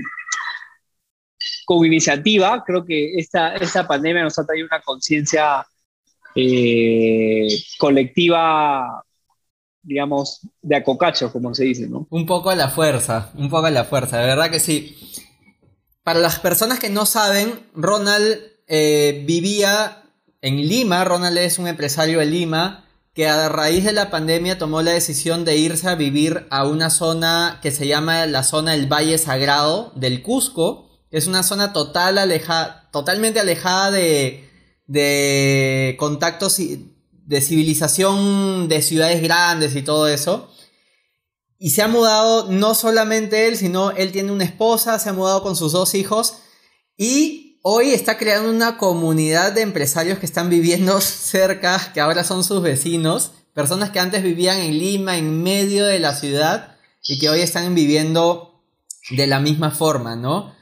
con 1.66 1.86
iniciativa, 1.86 2.64
creo 2.64 2.86
que 2.86 3.16
esta, 3.16 3.56
esta 3.56 3.88
pandemia 3.88 4.24
nos 4.24 4.38
ha 4.38 4.46
traído 4.46 4.68
una 4.68 4.82
conciencia 4.82 5.66
eh, 6.36 7.48
colectiva, 7.78 9.04
digamos, 9.82 10.42
de 10.62 10.75
acocacho, 10.75 11.32
como 11.32 11.54
se 11.54 11.66
dice, 11.66 11.88
¿no? 11.88 12.08
Un 12.10 12.25
poco 12.25 12.50
a 12.50 12.56
la 12.56 12.70
fuerza, 12.70 13.32
un 13.36 13.50
poco 13.50 13.68
a 13.68 13.72
la 13.72 13.86
fuerza, 13.86 14.20
de 14.20 14.28
verdad 14.28 14.50
que 14.50 14.60
sí. 14.60 14.98
Para 16.04 16.20
las 16.20 16.40
personas 16.40 16.80
que 16.80 16.90
no 16.90 17.06
saben, 17.06 17.68
Ronald 17.75 18.40
eh, 18.68 19.24
vivía 19.25 20.04
en 20.42 20.58
Lima, 20.68 21.04
Ronald 21.04 21.38
es 21.38 21.60
un 21.60 21.68
empresario 21.68 22.20
de 22.20 22.25
Lima, 22.25 22.86
que 23.13 23.28
a 23.28 23.48
raíz 23.48 23.84
de 23.86 23.94
la 23.94 24.10
pandemia 24.10 24.58
tomó 24.58 24.82
la 24.82 24.92
decisión 24.92 25.46
de 25.46 25.58
irse 25.58 25.88
a 25.88 25.96
vivir 25.96 26.48
a 26.50 26.66
una 26.66 26.90
zona 26.90 27.60
que 27.62 27.72
se 27.72 27.88
llama 27.88 28.25
la 28.25 28.44
zona 28.44 28.72
del 28.72 28.92
Valle 28.92 29.18
Sagrado 29.20 29.92
del 29.96 30.24
Cusco, 30.24 30.90
es 31.12 31.28
una 31.28 31.44
zona 31.44 31.74
total 31.74 32.18
aleja, 32.18 32.90
totalmente 32.92 33.40
alejada 33.40 33.92
de, 33.92 34.50
de 34.86 35.96
contactos 35.98 36.58
de 36.58 37.42
civilización 37.42 38.68
de 38.68 38.82
ciudades 38.82 39.22
grandes 39.22 39.75
y 39.75 39.82
todo 39.82 40.08
eso. 40.08 40.50
Y 41.58 41.70
se 41.70 41.82
ha 41.82 41.88
mudado 41.88 42.52
no 42.52 42.75
solamente 42.75 43.48
él, 43.48 43.58
sino 43.58 43.92
él 43.92 44.12
tiene 44.12 44.32
una 44.32 44.44
esposa, 44.44 45.00
se 45.00 45.10
ha 45.10 45.13
mudado 45.13 45.44
con 45.44 45.56
sus 45.56 45.72
dos 45.72 45.96
hijos 45.96 46.36
y 46.98 47.60
hoy 47.62 47.92
está 47.92 48.18
creando 48.18 48.50
una 48.50 48.78
comunidad 48.78 49.54
de 49.54 49.62
empresarios 49.62 50.20
que 50.20 50.25
están 50.25 50.50
viviendo 50.50 51.00
cerca, 51.02 51.92
que 51.94 52.02
ahora 52.02 52.24
son 52.24 52.44
sus 52.44 52.62
vecinos, 52.62 53.32
personas 53.54 53.92
que 53.92 54.00
antes 54.00 54.24
vivían 54.24 54.60
en 54.60 54.78
Lima, 54.78 55.18
en 55.18 55.42
medio 55.42 55.86
de 55.86 56.00
la 56.00 56.13
ciudad 56.16 56.78
y 57.04 57.20
que 57.20 57.30
hoy 57.30 57.42
están 57.42 57.74
viviendo 57.75 58.62
de 59.12 59.28
la 59.28 59.40
misma 59.40 59.72
forma, 59.72 60.16
¿no? 60.16 60.54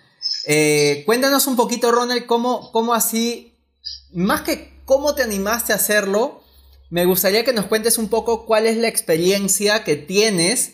Eh, 0.45 1.03
cuéntanos 1.05 1.47
un 1.47 1.55
poquito, 1.55 1.91
Ronald, 1.91 2.25
cómo, 2.25 2.71
cómo 2.71 2.93
así 2.93 3.50
más 4.13 4.41
que 4.41 4.81
cómo 4.85 5.15
te 5.15 5.23
animaste 5.23 5.73
a 5.73 5.77
hacerlo, 5.77 6.43
me 6.89 7.05
gustaría 7.05 7.45
que 7.45 7.53
nos 7.53 7.65
cuentes 7.65 7.97
un 7.97 8.09
poco 8.09 8.45
cuál 8.45 8.67
es 8.67 8.77
la 8.77 8.87
experiencia 8.87 9.83
que 9.83 9.95
tienes 9.95 10.73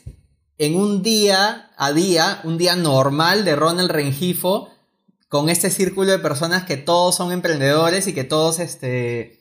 en 0.58 0.76
un 0.76 1.04
día 1.04 1.72
a 1.78 1.92
día, 1.92 2.42
un 2.44 2.58
día 2.58 2.76
normal 2.76 3.46
de 3.46 3.56
Ronald 3.56 3.92
Rengifo, 3.92 4.70
con 5.30 5.50
este 5.50 5.70
círculo 5.70 6.12
de 6.12 6.20
personas 6.20 6.64
que 6.64 6.78
todos 6.78 7.16
son 7.16 7.32
emprendedores 7.32 8.08
y 8.08 8.14
que 8.14 8.24
todos 8.24 8.60
este, 8.60 9.40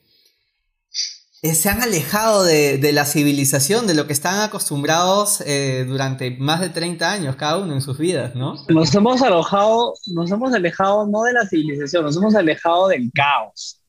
se 1.54 1.68
han 1.68 1.82
alejado 1.82 2.44
de, 2.44 2.92
la 2.92 3.04
civilización, 3.04 3.86
de 3.86 3.94
lo 3.94 4.06
que 4.06 4.12
están 4.12 4.40
acostumbrados 4.40 5.42
eh, 5.46 5.84
durante 5.86 6.30
más 6.32 6.60
de 6.60 6.70
30 6.70 7.10
años 7.10 7.36
cada 7.36 7.58
uno 7.58 7.74
en 7.74 7.80
sus 7.80 7.98
vidas, 7.98 8.34
¿no? 8.34 8.56
Nos 8.68 8.94
hemos 8.94 9.22
alejado, 9.22 9.94
nos 10.06 10.30
hemos 10.30 10.52
alejado 10.52 11.06
no 11.06 11.22
de 11.22 11.32
la 11.32 11.46
civilización, 11.46 12.04
nos 12.04 12.16
hemos 12.16 12.34
alejado 12.34 12.88
del 12.88 13.10
caos. 13.12 13.80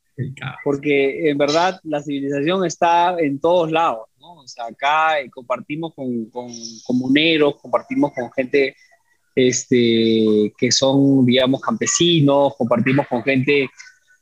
Porque 0.64 1.30
en 1.30 1.38
verdad 1.38 1.80
la 1.84 2.02
civilización 2.02 2.66
está 2.66 3.20
en 3.20 3.40
todos 3.40 3.72
lados, 3.72 4.08
¿no? 4.20 4.34
O 4.34 4.48
sea, 4.48 4.66
acá 4.66 5.20
eh, 5.20 5.30
compartimos 5.30 5.94
con, 5.94 6.26
con 6.32 6.48
comuneros, 6.86 7.56
compartimos 7.62 8.12
con 8.14 8.32
gente 8.32 8.76
este, 9.38 10.52
que 10.58 10.72
son, 10.72 11.24
digamos, 11.24 11.62
campesinos, 11.62 12.56
compartimos 12.58 13.08
con 13.08 13.22
gente, 13.22 13.70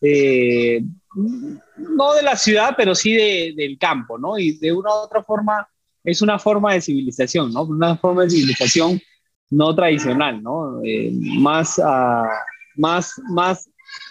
eh, 0.02 0.82
no 1.16 2.14
de 2.14 2.24
la 2.24 2.36
ciudad, 2.36 2.76
pero 2.78 2.94
sí 2.94 3.14
de, 3.14 3.54
del 3.56 3.78
campo, 3.78 4.18
¿no? 4.18 4.38
Y 4.38 4.58
de 4.58 4.72
una 4.72 4.90
u 4.90 4.98
otra 4.98 5.24
forma 5.24 5.68
es 6.04 6.22
una 6.22 6.38
forma 6.38 6.74
de 6.74 6.82
civilización, 6.82 7.52
¿no? 7.52 7.64
Una 7.64 7.98
forma 7.98 8.24
de 8.24 8.30
civilización 8.30 9.02
no 9.50 9.76
tradicional, 9.76 10.42
¿no? 10.42 10.82
Eh, 10.84 11.12
más, 11.12 11.80
uh, 11.80 12.28
más, 12.76 13.14
más, 13.30 13.70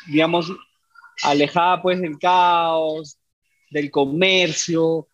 digamos, 0.09 0.51
alejada 1.23 1.81
pues 1.83 2.01
del 2.01 2.19
caos, 2.19 3.19
del 3.71 3.91
comercio, 3.91 5.09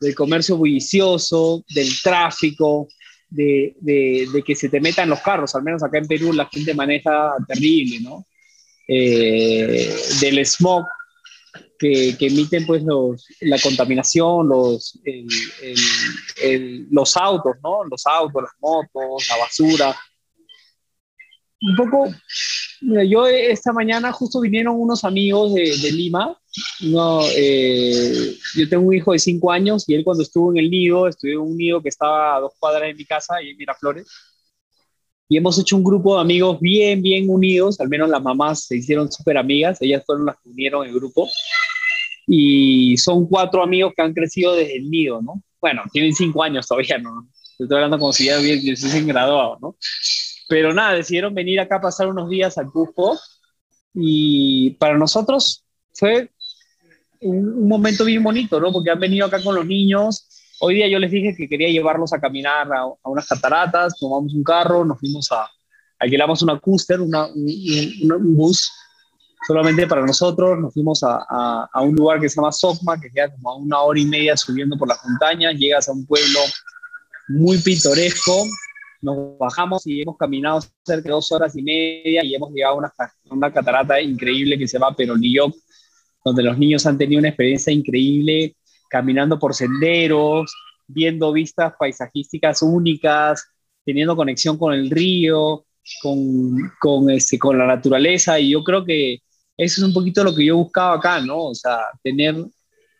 del 0.00 0.14
comercio 0.14 0.56
bullicioso, 0.56 1.64
del 1.74 1.88
tráfico, 2.02 2.88
de, 3.28 4.42
que 4.44 4.56
se 4.56 4.68
te 4.68 4.80
metan 4.80 5.08
los 5.08 5.20
carros, 5.20 5.54
al 5.54 5.62
menos 5.62 5.82
acá 5.82 5.98
en 5.98 6.06
Perú 6.06 6.32
la 6.32 6.46
gente 6.46 6.74
maneja 6.74 7.32
terrible, 7.46 8.00
¿no? 8.00 8.26
Eh, 8.88 9.94
del 10.20 10.44
smog 10.44 10.84
que, 11.80 12.16
emiten 12.20 12.66
pues 12.66 12.82
los, 12.82 13.26
la 13.40 13.58
contaminación, 13.58 14.48
los, 14.48 15.00
los 16.90 17.16
autos, 17.16 17.56
¿no? 17.62 17.84
Los 17.84 18.06
autos, 18.06 18.42
las 18.42 18.52
motos, 18.60 19.28
la 19.28 19.36
basura. 19.38 19.96
Un 21.62 21.76
poco 21.76 22.14
yo 23.06 23.26
esta 23.26 23.72
mañana 23.72 24.12
justo 24.12 24.40
vinieron 24.40 24.76
unos 24.78 25.04
amigos 25.04 25.54
de, 25.54 25.92
Lima. 25.92 26.36
No, 26.80 27.20
eh, 27.36 28.36
yo 28.56 28.68
tengo 28.68 28.88
un 28.88 28.94
hijo 28.94 29.12
de 29.12 29.18
cinco 29.18 29.52
años 29.52 29.88
y 29.88 29.94
él 29.94 30.04
cuando 30.04 30.22
estuvo 30.22 30.50
en 30.50 30.58
el 30.58 30.70
nido, 30.70 31.06
estuvo 31.06 31.30
en 31.30 31.38
un 31.38 31.56
nido 31.56 31.82
que 31.82 31.90
estaba 31.90 32.36
a 32.36 32.40
dos 32.40 32.52
cuadras 32.58 32.88
de 32.88 32.94
mi 32.94 33.04
casa 33.04 33.42
y 33.42 33.50
en 33.50 33.56
Miraflores. 33.56 34.06
Y 35.30 35.36
hemos 35.36 35.56
hecho 35.60 35.76
un 35.76 35.84
grupo 35.84 36.16
de 36.16 36.22
amigos 36.22 36.58
bien, 36.60 37.00
bien 37.00 37.30
unidos. 37.30 37.80
Al 37.80 37.88
menos 37.88 38.10
las 38.10 38.20
mamás 38.20 38.66
se 38.66 38.76
hicieron 38.76 39.10
súper 39.12 39.38
amigas. 39.38 39.80
Ellas 39.80 40.02
fueron 40.04 40.26
las 40.26 40.34
que 40.42 40.48
unieron 40.48 40.84
el 40.84 40.92
grupo. 40.92 41.30
Y 42.26 42.96
son 42.96 43.28
cuatro 43.28 43.62
amigos 43.62 43.92
que 43.94 44.02
han 44.02 44.12
crecido 44.12 44.56
desde 44.56 44.78
el 44.78 44.90
nido, 44.90 45.22
¿no? 45.22 45.40
Bueno, 45.60 45.82
tienen 45.92 46.14
cinco 46.14 46.42
años 46.42 46.66
todavía, 46.66 46.98
¿no? 46.98 47.28
Estoy 47.56 47.76
hablando 47.76 48.00
como 48.00 48.12
si 48.12 48.24
ya 48.24 48.40
hubiesen 48.40 49.06
graduado, 49.06 49.56
¿no? 49.62 49.76
Pero 50.48 50.74
nada, 50.74 50.94
decidieron 50.94 51.32
venir 51.32 51.60
acá 51.60 51.76
a 51.76 51.80
pasar 51.80 52.08
unos 52.08 52.28
días 52.28 52.58
al 52.58 52.66
Cusco 52.66 53.16
y 53.94 54.70
para 54.80 54.98
nosotros 54.98 55.64
fue 55.94 56.28
un, 57.20 57.68
momento 57.68 58.04
bien 58.04 58.24
bonito, 58.24 58.58
¿no? 58.58 58.72
Porque 58.72 58.90
han 58.90 58.98
venido 58.98 59.26
acá 59.26 59.40
con 59.40 59.54
los 59.54 59.64
niños. 59.64 60.26
Hoy 60.62 60.74
día 60.74 60.88
yo 60.88 60.98
les 60.98 61.10
dije 61.10 61.34
que 61.34 61.48
quería 61.48 61.70
llevarlos 61.70 62.12
a 62.12 62.20
caminar 62.20 62.68
a, 62.70 62.84
unas 63.04 63.26
cataratas, 63.26 63.98
tomamos 63.98 64.34
un 64.34 64.44
carro, 64.44 64.84
nos 64.84 65.00
fuimos 65.00 65.32
a, 65.32 65.48
alquilamos 65.98 66.42
una 66.42 66.58
cúster, 66.58 67.00
una, 67.00 67.28
un, 67.28 68.36
bus 68.36 68.70
solamente 69.46 69.86
para 69.86 70.04
nosotros, 70.04 70.58
nos 70.58 70.74
fuimos 70.74 71.02
a, 71.02 71.66
a, 71.72 71.80
un 71.80 71.94
lugar 71.94 72.20
que 72.20 72.28
se 72.28 72.36
llama 72.36 72.52
Socma, 72.52 73.00
que 73.00 73.10
queda 73.10 73.32
como 73.32 73.50
a 73.50 73.56
una 73.56 73.80
hora 73.80 74.00
y 74.00 74.04
media 74.04 74.36
subiendo 74.36 74.76
por 74.76 74.86
las 74.86 74.98
montañas, 75.02 75.54
llegas 75.54 75.88
a 75.88 75.92
un 75.92 76.04
pueblo 76.04 76.40
muy 77.28 77.56
pintoresco, 77.56 78.44
nos 79.00 79.38
bajamos 79.38 79.86
y 79.86 80.02
hemos 80.02 80.18
caminado 80.18 80.60
cerca 80.84 81.08
de 81.08 81.10
dos 81.10 81.32
horas 81.32 81.56
y 81.56 81.62
media 81.62 82.22
y 82.22 82.34
hemos 82.34 82.52
llegado 82.52 82.74
a 82.74 82.78
una, 82.78 82.92
una 83.30 83.50
catarata 83.50 83.98
increíble 83.98 84.58
que 84.58 84.68
se 84.68 84.78
llama 84.78 84.94
Peronilloc, 84.94 85.54
donde 86.22 86.42
los 86.42 86.58
niños 86.58 86.84
han 86.84 86.98
tenido 86.98 87.18
una 87.18 87.28
experiencia 87.28 87.72
increíble 87.72 88.56
caminando 88.90 89.38
por 89.38 89.54
senderos, 89.54 90.54
viendo 90.86 91.32
vistas 91.32 91.72
paisajísticas 91.78 92.60
únicas, 92.62 93.48
teniendo 93.84 94.16
conexión 94.16 94.58
con 94.58 94.74
el 94.74 94.90
río, 94.90 95.64
con, 96.02 96.70
con, 96.80 97.10
este, 97.10 97.38
con 97.38 97.56
la 97.56 97.66
naturaleza 97.66 98.38
y 98.38 98.50
yo 98.50 98.62
creo 98.62 98.84
que 98.84 99.22
eso 99.56 99.80
es 99.80 99.86
un 99.86 99.94
poquito 99.94 100.24
lo 100.24 100.34
que 100.34 100.44
yo 100.44 100.56
buscaba 100.56 100.96
acá, 100.96 101.20
¿no? 101.20 101.44
O 101.44 101.54
sea, 101.54 101.78
tener 102.02 102.34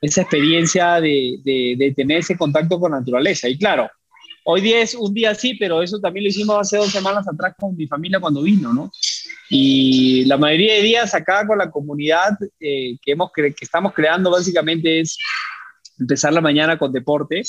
esa 0.01 0.23
experiencia 0.23 1.01
de, 1.01 1.39
de, 1.43 1.75
de 1.77 1.93
tener 1.93 2.19
ese 2.19 2.37
contacto 2.37 2.79
con 2.79 2.93
la 2.93 3.01
naturaleza. 3.01 3.49
Y 3.49 3.59
claro, 3.59 3.91
Hoy 4.45 4.63
día 4.63 4.81
es 4.81 4.95
un 4.95 5.13
día 5.13 5.31
así, 5.31 5.55
pero 5.55 5.83
eso 5.83 6.01
también 6.01 6.25
lo 6.25 6.31
hicimos 6.31 6.57
hace 6.59 6.79
dos 6.79 6.91
semanas 6.91 7.27
atrás 7.29 7.55
con 7.59 7.77
mi 7.77 7.87
familia 7.87 8.21
cuando 8.21 8.43
vino, 8.43 8.73
¿no? 8.73 8.91
Y 9.51 10.25
la 10.25 10.39
mayoría 10.39 10.75
de 10.75 10.83
días 10.83 11.15
acá 11.15 11.47
con 11.47 11.59
la 11.59 11.71
comunidad 11.71 12.39
eh, 12.59 12.97
que, 13.03 13.13
hemos 13.13 13.31
que 13.33 13.55
estamos 13.61 13.93
creando 13.93 14.31
básicamente 14.31 15.01
es 15.01 15.19
empezar 16.01 16.33
la 16.33 16.41
mañana 16.41 16.79
con 16.79 16.93
deporte, 16.93 17.43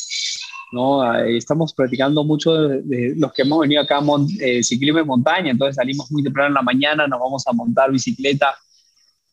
¿no? 0.71 1.15
Eh, 1.15 1.37
estamos 1.37 1.73
practicando 1.73 2.23
mucho 2.23 2.53
de, 2.53 3.13
los 3.17 3.33
que 3.33 3.43
hemos 3.43 3.59
venido 3.59 3.81
acá 3.81 3.99
eh, 4.39 4.63
ciclismo 4.63 4.99
en 4.99 5.07
montaña, 5.07 5.51
entonces 5.51 5.75
salimos 5.75 6.11
muy 6.11 6.23
temprano 6.23 6.49
en 6.49 6.53
la 6.55 6.61
mañana, 6.61 7.07
nos 7.07 7.19
vamos 7.19 7.47
a 7.47 7.53
montar 7.53 7.91
bicicleta 7.91 8.55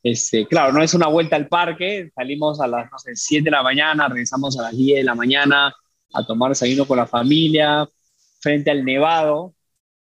Este, 0.03 0.47
claro, 0.47 0.73
no 0.73 0.83
es 0.83 0.95
una 0.95 1.09
vuelta 1.09 1.37
al 1.37 1.49
parque, 1.49 2.11
salimos 2.15 2.61
a 2.61 2.67
las 2.67 2.91
no 2.91 2.99
sé, 2.99 3.13
7 3.15 3.45
de 3.45 3.51
la 3.51 3.63
mañana, 3.63 4.09
regresamos 4.09 4.59
a 4.59 4.63
las 4.63 4.77
10 4.77 4.99
de 4.99 5.05
la 5.05 5.15
mañana 5.15 5.75
a 6.15 6.27
tomar 6.27 6.51
desayuno 6.51 6.87
con 6.87 6.97
la 6.97 7.07
familia, 7.07 7.87
frente 8.41 8.71
al 8.71 8.85
nevado, 8.85 9.55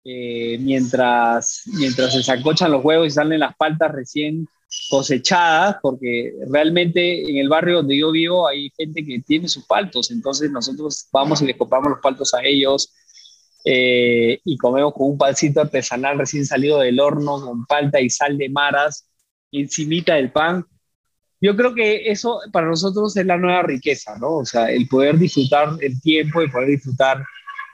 eh, 0.03 0.57
mientras, 0.59 1.63
mientras 1.74 2.13
se 2.13 2.24
sacochan 2.24 2.71
los 2.71 2.83
huevos 2.83 3.07
y 3.07 3.12
salen 3.12 3.39
las 3.39 3.55
paltas 3.57 3.91
recién 3.91 4.47
cosechadas, 4.89 5.77
porque 5.81 6.33
realmente 6.50 7.29
en 7.29 7.38
el 7.38 7.50
barrio 7.50 7.77
donde 7.77 7.97
yo 7.97 8.12
vivo 8.12 8.47
hay 8.47 8.71
gente 8.77 9.05
que 9.05 9.19
tiene 9.19 9.47
sus 9.47 9.65
paltos, 9.65 10.12
entonces 10.12 10.51
nosotros 10.51 11.07
vamos 11.12 11.41
y 11.41 11.45
les 11.45 11.57
compramos 11.57 11.89
los 11.89 12.00
paltos 12.00 12.33
a 12.33 12.43
ellos 12.43 12.93
eh, 13.63 14.39
y 14.43 14.57
comemos 14.57 14.93
con 14.93 15.12
un 15.12 15.17
pancito 15.17 15.62
artesanal 15.62 16.17
recién 16.17 16.45
salido 16.45 16.79
del 16.79 17.00
horno 17.00 17.41
con 17.41 17.65
palta 17.65 18.00
y 18.00 18.09
sal 18.09 18.38
de 18.38 18.50
maras 18.50 19.09
encimita 19.51 20.15
del 20.15 20.31
pan. 20.31 20.65
Yo 21.39 21.55
creo 21.55 21.74
que 21.74 22.09
eso 22.09 22.39
para 22.51 22.67
nosotros 22.67 23.15
es 23.15 23.25
la 23.25 23.38
nueva 23.38 23.63
riqueza, 23.63 24.17
¿no? 24.17 24.38
O 24.38 24.45
sea, 24.45 24.71
el 24.71 24.88
poder 24.88 25.17
disfrutar 25.17 25.69
el 25.81 26.01
tiempo, 26.01 26.41
el 26.41 26.51
poder 26.51 26.69
disfrutar 26.69 27.24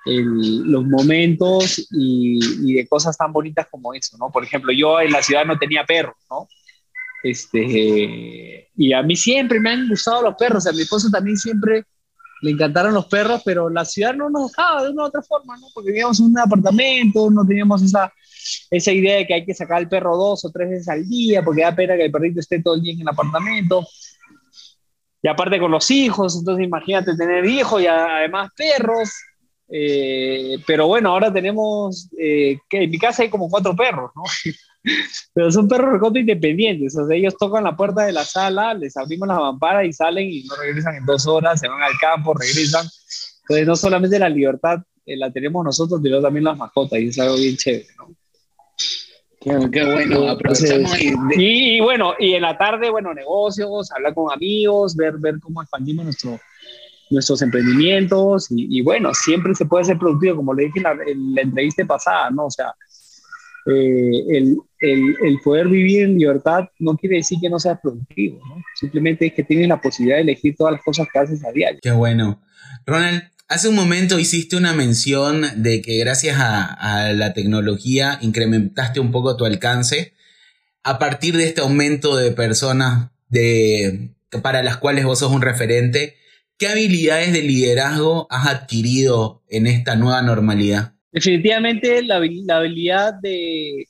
los 0.06 0.84
momentos 0.86 1.88
y, 1.92 2.38
y, 2.70 2.74
de 2.74 2.88
cosas 2.88 3.16
tan 3.18 3.32
bonitas 3.32 3.68
como 3.72 3.94
eso, 3.94 4.18
¿no? 4.18 4.30
Por 4.32 4.44
ejemplo, 4.44 4.74
yo 4.74 5.00
en 5.00 5.14
la 5.14 5.24
ciudad 5.24 5.46
no 5.46 5.58
tenía 5.58 5.86
perros, 5.86 6.16
¿no? 6.30 6.48
Este, 7.24 8.70
y 8.76 8.94
a 8.94 9.02
mí 9.02 9.16
siempre 9.16 9.60
me 9.60 9.72
han 9.72 9.88
gustado 9.88 10.22
los 10.22 10.36
perros, 10.36 10.68
a 10.68 10.74
mi 10.74 10.82
esposo 10.82 11.10
también 11.10 11.38
siempre 11.38 11.86
le 12.42 12.52
encantaron 12.52 12.94
los 12.94 13.06
perros, 13.06 13.42
pero 13.46 13.70
la 13.70 13.86
ciudad 13.86 14.14
no 14.14 14.30
nos 14.30 14.52
dejaba 14.52 14.84
de 14.84 14.90
una 14.90 15.04
u 15.04 15.06
otra 15.06 15.22
forma, 15.22 15.56
¿no? 15.56 15.68
Porque 15.74 15.92
vivíamos 15.92 16.20
en 16.20 16.26
un 16.26 16.38
apartamento, 16.38 17.32
no 17.32 17.46
teníamos 17.46 17.82
esa, 17.82 18.12
esa 18.70 18.92
idea 18.92 19.16
de 19.16 19.26
que 19.26 19.34
hay 19.34 19.46
que 19.46 19.54
sacar 19.54 19.78
al 19.78 19.88
perro 19.88 20.18
dos 20.18 20.44
o 20.44 20.52
tres 20.52 20.70
veces 20.70 20.90
al 20.90 21.08
día, 21.08 21.42
porque 21.42 21.62
da 21.62 21.74
pena 21.74 21.96
que 21.96 22.04
el 22.04 22.12
perrito 22.12 22.42
esté 22.42 22.62
todo 22.62 22.76
el 22.76 22.82
día 22.82 22.94
en 22.94 23.02
el 23.02 23.08
apartamento. 23.08 23.88
Y 25.22 25.30
aparte 25.30 25.58
con 25.58 25.72
los 25.72 25.90
hijos, 25.90 26.36
entonces 26.38 26.66
imagínate 26.66 27.16
tener 27.16 27.46
hijos 27.46 27.82
y 27.82 27.88
además 27.88 28.50
perros. 28.58 29.10
Eh, 29.70 30.58
pero 30.68 30.88
bueno, 30.88 31.10
ahora 31.10 31.32
tenemos, 31.32 32.10
eh, 32.18 32.58
que 32.70 32.84
en 32.84 32.92
mi 32.92 33.00
casa 33.00 33.24
hay 33.24 33.30
como 33.30 33.50
cuatro 33.50 33.76
perros, 33.76 34.12
¿no? 34.16 34.24
Pero 35.34 35.50
son 35.50 35.68
perros 35.68 35.94
recontra 35.94 36.20
independientes. 36.20 36.98
O 36.98 37.08
sea, 37.08 37.16
ellos 37.16 37.36
tocan 37.40 37.64
la 37.64 37.76
puerta 37.76 38.06
de 38.06 38.12
la 38.12 38.26
sala, 38.26 38.74
les 38.74 38.98
abrimos 38.98 39.28
la 39.28 39.40
mampara 39.40 39.86
y 39.86 39.94
salen 39.94 40.30
y 40.30 40.44
no 40.44 40.56
regresan 40.56 40.96
en 40.96 41.06
dos 41.06 41.26
horas, 41.26 41.60
se 41.60 41.70
van 41.70 41.82
al 41.82 41.98
campo, 42.00 42.34
regresan. 42.34 42.86
Entonces, 43.44 43.66
no 43.66 43.76
solamente 43.76 44.20
la 44.20 44.30
libertad 44.30 44.80
eh, 45.06 45.18
la 45.18 45.32
tenemos 45.32 45.64
nosotros, 45.64 46.02
sino 46.04 46.22
también 46.22 46.44
las 46.46 46.58
mascotas 46.58 47.00
y 47.00 47.08
es 47.08 47.20
algo 47.20 47.36
bien 47.36 47.58
chévere, 47.58 47.88
¿no? 47.98 48.16
Qué, 49.40 49.84
bueno, 49.84 50.30
aprovechamos 50.30 50.98
y, 51.02 51.14
y, 51.36 51.82
bueno, 51.82 52.14
y 52.18 52.34
en 52.34 52.44
la 52.44 52.58
tarde, 52.58 52.90
bueno, 52.90 53.14
negocios, 53.14 53.92
hablar 53.92 54.14
con 54.14 54.32
amigos, 54.32 54.96
ver, 54.96 55.18
ver 55.18 55.36
cómo 55.42 55.62
expandimos 55.62 56.06
nuestro, 56.06 56.40
nuestros 57.14 57.42
emprendimientos 57.42 58.48
y, 58.50 58.82
bueno, 58.82 59.14
siempre 59.14 59.56
se 59.56 59.66
puede 59.66 59.86
ser 59.86 59.98
productivo, 59.98 60.38
como 60.38 60.54
le 60.54 60.66
dije 60.66 60.80
en 60.80 60.84
la, 60.84 60.92
en 60.92 61.36
la 61.36 61.42
entrevista 61.42 61.86
pasada, 61.86 62.30
¿no? 62.32 62.46
O 62.46 62.52
sea, 62.52 62.74
eh, 63.66 64.24
el, 64.30 64.58
el, 64.80 65.16
el, 65.24 65.40
poder 65.42 65.70
vivir 65.70 66.04
en 66.04 66.18
libertad 66.18 66.66
no 66.80 66.98
quiere 66.98 67.18
decir 67.18 67.38
que 67.42 67.50
no 67.50 67.60
seas 67.60 67.80
productivo, 67.82 68.42
¿no? 68.50 68.62
Simplemente 68.76 69.28
es 69.28 69.34
que 69.34 69.44
tienes 69.44 69.70
la 69.70 69.80
posibilidad 69.80 70.18
de 70.18 70.24
elegir 70.24 70.56
todas 70.58 70.74
las 70.74 70.84
cosas 70.84 71.08
que 71.12 71.20
haces 71.20 71.46
a 71.46 71.52
diario. 71.52 71.80
Qué 71.82 71.92
bueno. 71.92 72.42
Ronald, 72.86 73.24
hace 73.48 73.70
un 73.70 73.76
momento 73.76 74.20
hiciste 74.20 74.58
una 74.58 74.74
mención 74.74 75.46
de 75.56 75.82
que 75.82 75.98
gracias 76.00 76.40
a, 76.40 76.66
a 76.66 77.14
la 77.14 77.34
tecnología 77.34 78.18
incrementaste 78.22 79.00
un 79.00 79.12
poco 79.12 79.38
tu 79.38 79.46
alcance. 79.46 80.14
A 80.84 81.00
partir 81.00 81.38
de 81.38 81.46
este 81.46 81.62
aumento 81.62 82.18
de 82.18 82.32
personas 82.32 83.12
de, 83.30 84.14
para 84.42 84.64
las 84.64 84.78
cuales 84.78 85.06
vos 85.06 85.20
sos 85.20 85.32
un 85.32 85.42
referente, 85.42 86.18
¿qué 86.58 86.68
habilidades 86.68 87.34
de 87.34 87.42
liderazgo 87.42 88.28
has 88.30 88.48
adquirido 88.48 89.44
en 89.50 89.68
esta 89.68 89.96
nueva 89.96 90.22
normalidad? 90.22 90.94
Definitivamente 91.12 92.02
la, 92.04 92.16
habilidad 92.16 93.14
de, 93.22 93.86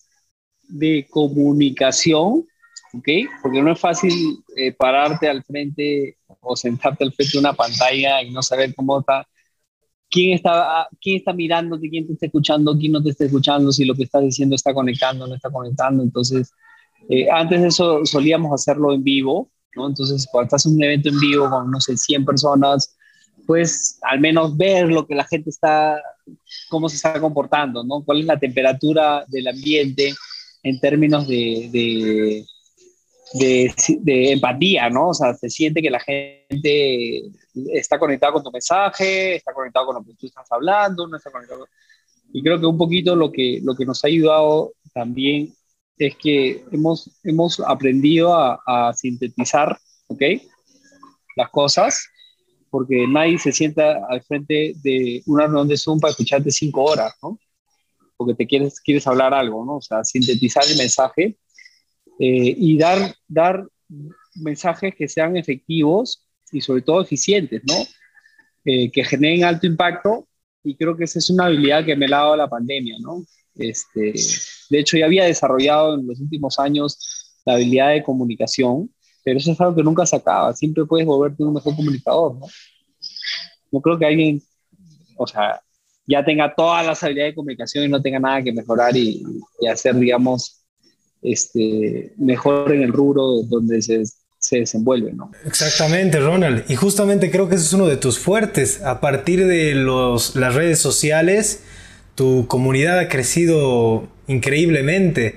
de, 0.68 1.08
comunicación, 1.10 2.46
¿ok? 2.94 3.08
Porque 3.42 3.62
no 3.62 3.72
es 3.72 3.80
fácil 3.80 4.44
eh, 4.58 4.74
pararte 4.74 5.30
al 5.30 5.44
frente 5.44 6.18
o 6.42 6.56
sentarte 6.56 7.06
al 7.06 7.14
frente 7.14 7.34
de 7.34 7.40
una 7.40 7.54
pantalla 7.54 8.22
y 8.22 8.32
no 8.32 8.42
saber 8.42 8.76
cómo 8.76 9.00
está, 9.00 9.26
quién 10.10 10.34
está, 10.34 10.88
quién 11.00 11.18
está 11.18 11.32
mirándote, 11.32 11.90
quién 11.90 12.06
te 12.06 12.14
está 12.14 12.26
escuchando, 12.26 12.78
quién 12.78 12.92
no 12.92 13.02
te 13.02 13.12
está 13.12 13.26
escuchando, 13.26 13.72
si 13.72 13.86
lo 13.86 13.96
que 13.96 14.04
estás 14.04 14.24
diciendo 14.24 14.56
está 14.56 14.74
conectando, 14.74 15.26
no 15.26 15.36
está 15.36 15.50
conectando. 15.50 16.04
Entonces, 16.04 16.52
eh, 17.10 17.30
antes 17.32 17.62
de 17.62 17.68
eso 17.68 18.06
solíamos 18.06 18.54
hacerlo 18.54 18.94
en 18.94 19.04
vivo, 19.04 19.50
¿no? 19.76 19.88
Entonces, 19.88 20.28
cuando 20.32 20.48
estás 20.48 20.66
en 20.66 20.76
un 20.76 20.84
evento 20.84 21.10
en 21.10 21.20
vivo 21.20 21.50
con, 21.50 21.70
no 21.72 21.80
sé, 21.80 21.98
100 21.98 22.26
personas, 22.26 22.96
pues 23.46 24.00
al 24.04 24.20
menos 24.20 24.56
ver 24.56 24.90
lo 24.90 25.06
que 25.06 25.16
la 25.16 25.26
gente 25.26 25.50
está, 25.50 26.02
cómo 26.70 26.90
se 26.90 26.96
está 26.96 27.20
comportando, 27.20 27.84
¿no? 27.84 28.04
¿Cuál 28.04 28.22
es 28.22 28.26
la 28.26 28.40
temperatura 28.40 29.26
del 29.28 29.48
ambiente 29.48 30.14
en 30.64 30.80
términos 30.80 31.28
de, 31.28 31.70
de, 33.34 33.74
de, 34.02 34.32
empatía, 34.32 34.90
¿no? 34.90 35.10
O 35.10 35.14
sea, 35.14 35.34
se 35.34 35.50
siente 35.50 35.82
que 35.82 35.90
la 35.90 36.00
gente 36.00 37.24
está 37.74 38.00
conectada 38.00 38.34
con 38.34 38.44
tu 38.44 38.52
mensaje, 38.52 39.36
está 39.36 39.54
conectada 39.54 39.86
con 39.86 39.96
lo 39.96 40.04
que 40.04 40.14
tú 40.14 40.28
estás 40.28 40.50
hablando, 40.52 41.08
no 41.08 41.18
está 41.18 41.32
conectado. 41.32 41.68
Y 42.32 42.42
creo 42.42 42.60
que 42.60 42.66
un 42.66 42.78
poquito 42.78 43.16
lo 43.16 43.32
que, 43.32 43.60
lo 43.62 43.76
que 43.76 43.86
nos 43.86 44.04
ha 44.04 44.08
ayudado 44.08 44.74
también 44.94 45.54
es 45.98 46.16
que 46.18 46.64
hemos, 46.72 47.10
hemos 47.24 47.60
aprendido 47.60 48.36
a, 48.36 48.94
sintetizar, 48.94 49.78
¿ok? 50.08 50.22
Las 51.36 51.50
cosas 51.50 52.08
porque 52.70 53.06
nadie 53.08 53.38
se 53.38 53.52
sienta 53.52 54.00
al 54.10 54.24
frente 54.24 54.74
de 54.82 55.22
una 55.28 55.44
reunión 55.44 55.68
de 55.68 55.78
Zoom 55.78 56.00
para 56.00 56.10
escucharte 56.10 56.50
cinco 56.50 56.84
horas, 56.84 57.14
¿no? 57.22 57.38
Porque 58.18 58.34
te 58.34 58.48
quieres, 58.48 58.80
quieres 58.80 59.06
hablar 59.06 59.32
algo, 59.32 59.64
¿no? 59.64 59.78
O 59.78 59.82
sea, 59.82 60.04
sintetizar 60.04 60.64
el 60.68 60.78
mensaje 60.78 61.38
eh, 62.20 62.56
y 62.58 62.78
dar, 62.78 63.16
dar 63.28 63.68
mensajes 64.36 64.96
que 64.96 65.08
sean 65.08 65.38
efectivos 65.38 66.26
y 66.52 66.62
sobre 66.62 66.82
todo 66.82 67.02
eficientes, 67.02 67.62
¿no? 67.64 67.76
Eh, 68.66 68.92
que 68.92 69.04
generen 69.04 69.44
alto 69.44 69.68
impacto 69.68 70.28
y 70.64 70.76
creo 70.76 70.96
que 70.96 71.04
esa 71.04 71.20
es 71.20 71.30
una 71.30 71.46
habilidad 71.46 71.86
que 71.86 71.96
me 71.96 72.06
ha 72.08 72.10
dado 72.10 72.36
la 72.36 72.50
pandemia, 72.50 72.96
¿no? 73.02 73.24
Este, 73.56 74.14
de 74.70 74.80
hecho, 74.80 74.98
ya 74.98 75.06
había 75.06 75.26
desarrollado 75.26 75.96
en 75.96 76.08
los 76.08 76.20
últimos 76.20 76.58
años 76.60 76.98
la 77.46 77.54
habilidad 77.54 77.92
de 77.92 78.04
comunicación, 78.04 78.90
pero 79.24 79.38
eso 79.38 79.52
es 79.52 79.62
algo 79.62 79.76
que 79.76 79.84
nunca 79.84 80.06
se 80.06 80.16
acaba, 80.16 80.54
siempre 80.54 80.86
puedes 80.86 81.06
volverte 81.06 81.44
un 81.44 81.54
mejor 81.54 81.76
comunicador, 81.76 82.38
¿no? 82.40 83.82
Creo 83.82 83.98
que 83.98 84.06
alguien, 84.06 84.42
o 85.18 85.26
sea, 85.26 85.62
ya 86.06 86.24
tenga 86.24 86.54
todas 86.54 86.86
las 86.86 87.02
habilidades 87.04 87.32
de 87.32 87.36
comunicación 87.36 87.86
y 87.86 87.90
no 87.90 88.02
tenga 88.02 88.20
nada 88.20 88.44
que 88.44 88.52
mejorar 88.52 88.96
y, 88.96 89.24
hacer, 89.72 89.96
digamos, 89.96 90.64
este, 91.22 92.14
mejor 92.18 92.72
en 92.74 92.84
el 92.84 92.92
rubro 92.92 93.42
donde 93.44 93.82
se, 93.82 94.04
se 94.44 94.60
desenvuelve, 94.60 95.14
¿no? 95.14 95.32
Exactamente, 95.46 96.20
Ronald. 96.20 96.66
Y 96.70 96.76
justamente 96.76 97.32
creo 97.32 97.48
que 97.48 97.56
ese 97.56 97.66
es 97.66 97.74
uno 97.74 97.88
de 97.88 97.96
tus 97.96 98.20
fuertes. 98.20 98.82
A 98.82 99.00
partir 99.00 99.48
de 99.48 99.74
los, 99.74 100.36
las 100.36 100.54
redes 100.54 100.80
sociales, 100.80 101.64
tu 102.16 102.48
comunidad 102.48 103.00
ha 103.00 103.10
crecido 103.10 104.08
increíblemente. 104.28 105.36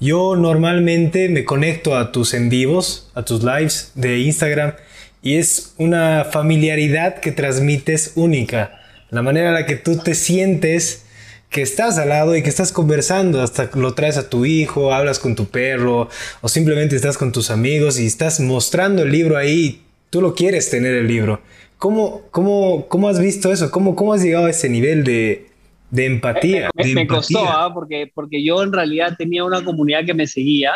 Yo 0.00 0.36
normalmente 0.36 1.28
me 1.28 1.44
conecto 1.44 1.96
a 1.96 2.12
tus 2.12 2.34
en 2.34 2.48
vivos, 2.48 3.10
a 3.14 3.24
tus 3.24 3.42
lives 3.42 3.92
de 3.94 4.18
Instagram 4.18 4.74
y 5.22 5.36
es 5.36 5.74
una 5.78 6.24
familiaridad 6.24 7.20
que 7.20 7.32
transmites 7.32 8.12
única. 8.14 8.80
La 9.10 9.22
manera 9.22 9.48
en 9.48 9.54
la 9.54 9.66
que 9.66 9.76
tú 9.76 9.96
te 9.98 10.14
sientes 10.14 11.04
que 11.50 11.62
estás 11.62 11.98
al 11.98 12.08
lado 12.08 12.34
y 12.36 12.42
que 12.42 12.48
estás 12.48 12.72
conversando, 12.72 13.40
hasta 13.40 13.70
lo 13.74 13.94
traes 13.94 14.16
a 14.16 14.28
tu 14.28 14.44
hijo, 14.44 14.92
hablas 14.92 15.20
con 15.20 15.36
tu 15.36 15.46
perro 15.46 16.08
o 16.40 16.48
simplemente 16.48 16.96
estás 16.96 17.16
con 17.16 17.30
tus 17.30 17.50
amigos 17.50 17.98
y 18.00 18.06
estás 18.06 18.40
mostrando 18.40 19.02
el 19.02 19.12
libro 19.12 19.36
ahí, 19.36 19.82
tú 20.10 20.20
lo 20.20 20.34
quieres 20.34 20.68
tener 20.68 20.94
el 20.94 21.06
libro. 21.06 21.40
¿Cómo, 21.78 22.22
cómo, 22.30 22.88
cómo 22.88 23.08
has 23.08 23.20
visto 23.20 23.52
eso? 23.52 23.70
¿Cómo, 23.70 23.94
¿Cómo 23.94 24.14
has 24.14 24.22
llegado 24.22 24.46
a 24.46 24.50
ese 24.50 24.68
nivel 24.68 25.04
de, 25.04 25.46
de 25.94 26.06
empatía. 26.06 26.70
Me, 26.74 27.06
costó, 27.06 27.44
¿ah? 27.46 27.70
porque, 27.72 28.10
porque 28.12 28.44
yo 28.44 28.62
en 28.64 28.72
realidad 28.72 29.14
tenía 29.16 29.44
una 29.44 29.64
comunidad 29.64 30.04
que 30.04 30.12
me 30.12 30.26
seguía, 30.26 30.74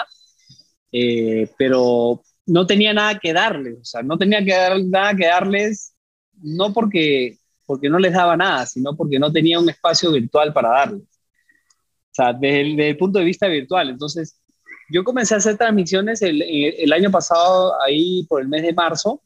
eh, 0.92 1.50
pero 1.58 2.22
no 2.46 2.66
tenía 2.66 2.94
nada 2.94 3.18
que 3.18 3.32
darles, 3.32 3.78
o 3.80 3.84
sea, 3.84 4.02
no 4.02 4.16
tenía 4.16 4.44
que 4.44 4.52
dar, 4.52 4.80
nada 4.84 5.14
que 5.16 5.26
darles, 5.26 5.92
no 6.40 6.72
porque, 6.72 7.36
porque 7.66 7.88
no 7.88 7.98
les 7.98 8.12
daba 8.12 8.36
nada, 8.36 8.64
sino 8.66 8.96
porque 8.96 9.18
no 9.18 9.32
tenía 9.32 9.58
un 9.58 9.68
espacio 9.68 10.12
virtual 10.12 10.52
para 10.52 10.68
darles. 10.68 11.02
O 11.02 12.14
sea, 12.14 12.32
desde 12.32 12.90
el, 12.90 12.96
punto 12.96 13.18
de 13.18 13.24
vista 13.24 13.48
virtual. 13.48 13.90
Entonces, 13.90 14.40
yo 14.88 15.02
comencé 15.02 15.34
a 15.34 15.38
hacer 15.38 15.56
transmisiones 15.56 16.22
el, 16.22 16.42
el 16.42 16.92
año 16.92 17.10
pasado, 17.10 17.74
ahí 17.82 18.24
por 18.28 18.40
el 18.40 18.48
mes 18.48 18.62
de 18.62 18.72
marzo, 18.72 19.20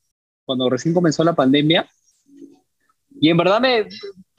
cuando 0.46 0.70
recién 0.70 0.94
comenzó 0.94 1.22
la 1.22 1.34
pandemia, 1.34 1.86
y 3.20 3.28
en 3.28 3.36
verdad 3.36 3.60
me 3.60 3.86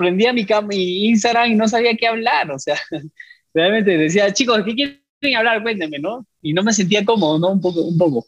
prendía 0.04 0.34
mi, 0.34 0.46
mi 0.68 1.06
Instagram 1.08 1.52
y 1.52 1.56
no 1.56 1.68
sabía 1.68 1.96
qué 1.96 2.08
hablar. 2.08 2.52
O 2.52 2.60
sea, 2.60 2.80
realmente 3.54 3.98
decía, 3.98 4.34
chicos, 4.34 4.62
¿qué 4.66 4.76
quieren 4.76 5.38
hablar, 5.38 5.64
cuénteme, 5.64 6.00
¿no? 6.00 6.28
Y 6.42 6.54
no 6.54 6.64
me 6.64 6.74
sentía 6.74 7.06
cómodo, 7.06 7.40
¿no? 7.40 7.52
Un 7.52 7.62
poco, 7.62 7.82
un 7.82 7.98
poco. 7.98 8.28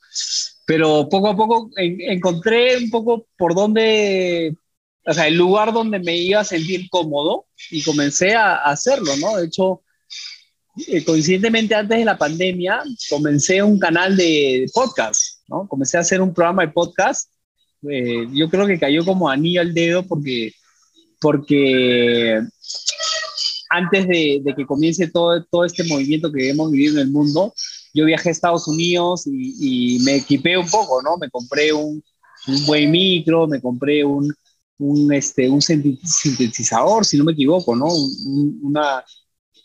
Pero 0.66 1.08
poco 1.10 1.30
a 1.30 1.36
poco 1.36 1.70
encontré 1.76 2.78
un 2.78 2.90
poco 2.90 3.28
por 3.38 3.54
dónde, 3.54 4.56
o 5.06 5.14
sea, 5.14 5.28
el 5.28 5.36
lugar 5.36 5.74
donde 5.74 6.00
me 6.00 6.18
iba 6.18 6.40
a 6.40 6.46
sentir 6.46 6.90
cómodo 6.90 7.46
y 7.70 7.84
comencé 7.84 8.34
a, 8.34 8.56
hacerlo, 8.56 9.16
¿no? 9.18 9.38
De 9.38 9.46
hecho, 9.46 9.84
eh, 10.88 11.04
coincidentemente 11.04 11.76
antes 11.76 12.00
de 12.00 12.06
la 12.06 12.18
pandemia, 12.18 12.82
comencé 13.10 13.62
un 13.62 13.78
canal 13.78 14.18
de 14.18 14.66
podcast, 14.74 15.48
¿no? 15.48 15.68
Comencé 15.68 15.98
a 15.98 16.02
hacer 16.02 16.22
un 16.22 16.34
programa 16.34 16.66
de 16.66 16.72
podcast. 16.72 17.32
Eh, 17.90 18.26
yo 18.34 18.50
creo 18.50 18.66
que 18.66 18.80
cayó 18.80 19.06
como 19.06 19.30
anillo 19.30 19.62
al 19.62 19.74
dedo 19.74 20.04
porque, 20.08 20.52
porque 21.26 22.40
antes 23.72 24.08
de, 24.08 24.54
que 24.56 24.64
comience 24.64 25.08
todo, 25.08 25.44
todo 25.46 25.66
este 25.66 25.84
movimiento 25.86 26.32
que 26.32 26.52
hemos 26.52 26.70
vivido 26.70 27.02
en 27.02 27.08
el 27.08 27.12
mundo, 27.12 27.52
yo 27.96 28.06
viajé 28.06 28.30
a 28.30 28.32
Estados 28.32 28.68
Unidos 28.68 29.24
y, 29.26 29.98
me 30.06 30.18
equipé 30.18 30.56
un 30.56 30.70
poco, 30.70 31.02
¿no? 31.02 31.18
Me 31.18 31.28
compré 31.32 31.74
un, 31.74 32.04
buen 32.68 32.92
micro, 32.92 33.48
me 33.48 33.60
compré 33.60 34.06
un, 34.06 34.32
un, 34.78 35.12
este, 35.12 35.50
un 35.50 35.64
sintetizador, 35.64 37.04
si 37.04 37.18
no 37.18 37.24
me 37.24 37.32
equivoco, 37.32 37.76
¿no? 37.76 37.88
una, 38.62 39.04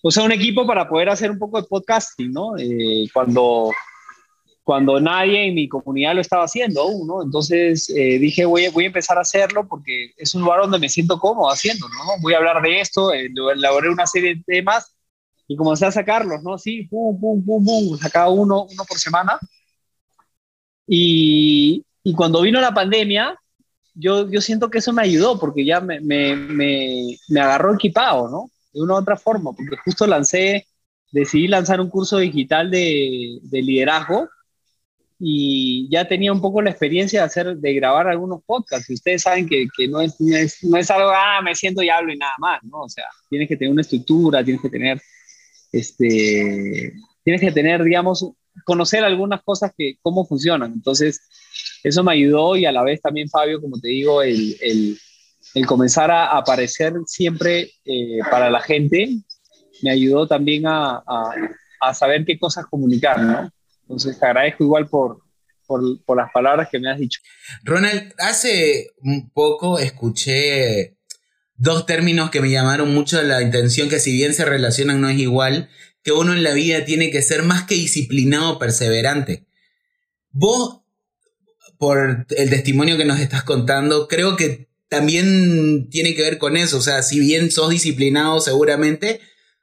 o 0.02 0.10
sea, 0.10 0.22
un 0.24 0.32
equipo 0.32 0.66
para 0.66 0.88
poder 0.88 1.10
hacer 1.10 1.30
un 1.30 1.38
poco 1.38 1.60
de 1.60 1.68
podcasting, 1.68 2.32
¿no? 2.32 2.56
Eh, 2.56 3.06
cuando, 3.12 3.70
cuando 4.70 5.00
nadie 5.00 5.48
en 5.48 5.56
mi 5.56 5.68
comunidad 5.68 6.14
lo 6.14 6.20
estaba 6.20 6.44
haciendo 6.44 6.82
aún, 6.82 7.04
¿no? 7.04 7.24
Entonces 7.24 7.90
eh, 7.90 8.20
dije, 8.20 8.44
voy, 8.44 8.68
voy 8.68 8.84
a 8.84 8.86
empezar 8.86 9.18
a 9.18 9.22
hacerlo 9.22 9.66
porque 9.66 10.12
es 10.16 10.32
un 10.36 10.42
lugar 10.42 10.60
donde 10.60 10.78
me 10.78 10.88
siento 10.88 11.18
cómodo 11.18 11.50
haciéndolo, 11.50 11.92
¿no? 11.92 12.22
Voy 12.22 12.34
a 12.34 12.36
hablar 12.36 12.62
de 12.62 12.80
esto, 12.80 13.12
eh, 13.12 13.32
elaboré 13.52 13.90
una 13.90 14.06
serie 14.06 14.36
de 14.36 14.42
temas 14.46 14.94
y 15.48 15.56
comencé 15.56 15.86
a 15.86 15.90
sacarlos, 15.90 16.44
¿no? 16.44 16.56
Sí, 16.56 16.84
pum, 16.84 17.20
pum, 17.20 17.44
pum, 17.44 17.64
pum, 17.64 17.98
sacaba 17.98 18.30
uno, 18.30 18.68
uno 18.70 18.84
por 18.84 18.96
semana. 18.96 19.40
Y, 20.86 21.84
y 22.04 22.14
cuando 22.14 22.40
vino 22.40 22.60
la 22.60 22.72
pandemia, 22.72 23.36
yo, 23.92 24.30
yo 24.30 24.40
siento 24.40 24.70
que 24.70 24.78
eso 24.78 24.92
me 24.92 25.02
ayudó 25.02 25.36
porque 25.40 25.64
ya 25.64 25.80
me, 25.80 25.98
me, 25.98 26.36
me, 26.36 27.18
me 27.28 27.40
agarró 27.40 27.74
equipado, 27.74 28.28
¿no? 28.28 28.50
De 28.72 28.82
una 28.82 28.94
u 28.94 28.98
otra 28.98 29.16
forma, 29.16 29.50
porque 29.52 29.76
justo 29.84 30.06
lancé, 30.06 30.68
decidí 31.10 31.48
lanzar 31.48 31.80
un 31.80 31.90
curso 31.90 32.18
digital 32.18 32.70
de, 32.70 33.40
de 33.42 33.62
liderazgo 33.62 34.28
y 35.22 35.86
ya 35.90 36.08
tenía 36.08 36.32
un 36.32 36.40
poco 36.40 36.62
la 36.62 36.70
experiencia 36.70 37.20
de 37.20 37.26
hacer, 37.26 37.56
de 37.58 37.74
grabar 37.74 38.08
algunos 38.08 38.42
podcasts. 38.42 38.88
Y 38.88 38.94
ustedes 38.94 39.22
saben 39.22 39.46
que, 39.46 39.68
que 39.76 39.86
no, 39.86 40.00
es, 40.00 40.18
no, 40.18 40.34
es, 40.34 40.64
no, 40.64 40.78
es, 40.78 40.90
algo, 40.90 41.10
ah, 41.14 41.42
me 41.44 41.54
siento 41.54 41.82
y 41.82 41.90
hablo 41.90 42.10
y 42.10 42.16
nada 42.16 42.32
más, 42.38 42.62
¿no? 42.64 42.84
O 42.84 42.88
sea, 42.88 43.04
tienes 43.28 43.46
que 43.46 43.56
tener 43.58 43.70
una 43.70 43.82
estructura, 43.82 44.42
tienes 44.42 44.62
que 44.62 44.70
tener, 44.70 44.98
este, 45.72 46.94
tienes 47.22 47.40
que 47.42 47.52
tener, 47.52 47.84
digamos, 47.84 48.32
conocer 48.64 49.04
algunas 49.04 49.42
cosas 49.42 49.72
que, 49.76 49.98
cómo 50.00 50.24
funcionan. 50.24 50.72
Entonces, 50.72 51.20
eso 51.84 52.02
me 52.02 52.12
ayudó 52.12 52.56
y 52.56 52.64
a 52.64 52.72
la 52.72 52.82
vez 52.82 53.02
también, 53.02 53.28
Fabio, 53.28 53.60
como 53.60 53.78
te 53.78 53.88
digo, 53.88 54.22
el, 54.22 54.56
el, 54.62 54.98
el 55.54 55.66
comenzar 55.66 56.10
a 56.10 56.34
aparecer 56.34 56.94
siempre 57.04 57.72
eh, 57.84 58.20
para 58.30 58.48
la 58.48 58.60
gente 58.60 59.18
me 59.82 59.90
ayudó 59.90 60.26
también 60.26 60.66
a, 60.66 61.02
a, 61.06 61.34
a 61.80 61.94
saber 61.94 62.24
qué 62.24 62.38
cosas 62.38 62.64
comunicar, 62.66 63.20
¿no? 63.20 63.50
Entonces 63.90 64.20
te 64.20 64.26
agradezco 64.26 64.62
igual 64.62 64.88
por, 64.88 65.20
por, 65.66 66.16
las 66.16 66.30
palabras 66.32 66.68
que 66.70 66.78
me 66.78 66.88
has 66.88 66.98
dicho. 67.00 67.20
Ronald, 67.64 68.14
hace 68.18 68.92
un 69.02 69.30
poco 69.30 69.80
escuché 69.80 70.96
dos 71.56 71.86
términos 71.86 72.30
que 72.30 72.40
me 72.40 72.52
llamaron 72.52 72.94
mucho 72.94 73.20
la 73.20 73.42
intención, 73.42 73.88
que 73.88 73.98
si 73.98 74.12
bien 74.12 74.32
se 74.32 74.44
relacionan 74.44 75.00
no 75.00 75.08
es 75.08 75.18
igual, 75.18 75.70
que 76.04 76.12
uno 76.12 76.34
en 76.34 76.44
la 76.44 76.52
vida 76.52 76.84
tiene 76.84 77.10
que 77.10 77.20
ser 77.20 77.42
más 77.42 77.64
que 77.64 77.74
disciplinado, 77.74 78.60
perseverante. 78.60 79.44
Vos, 80.30 80.82
por 81.76 82.26
el 82.30 82.48
testimonio 82.48 82.96
que 82.96 83.04
nos 83.04 83.18
estás 83.18 83.42
contando, 83.42 84.06
creo 84.06 84.36
que 84.36 84.68
también 84.88 85.88
tiene 85.90 86.14
que 86.14 86.22
ver 86.22 86.38
con 86.38 86.56
eso. 86.56 86.78
O 86.78 86.80
sea, 86.82 87.02
si 87.02 87.18
bien 87.18 87.50
sos 87.50 87.70
disciplinado 87.70 88.40
seguramente, 88.40 89.20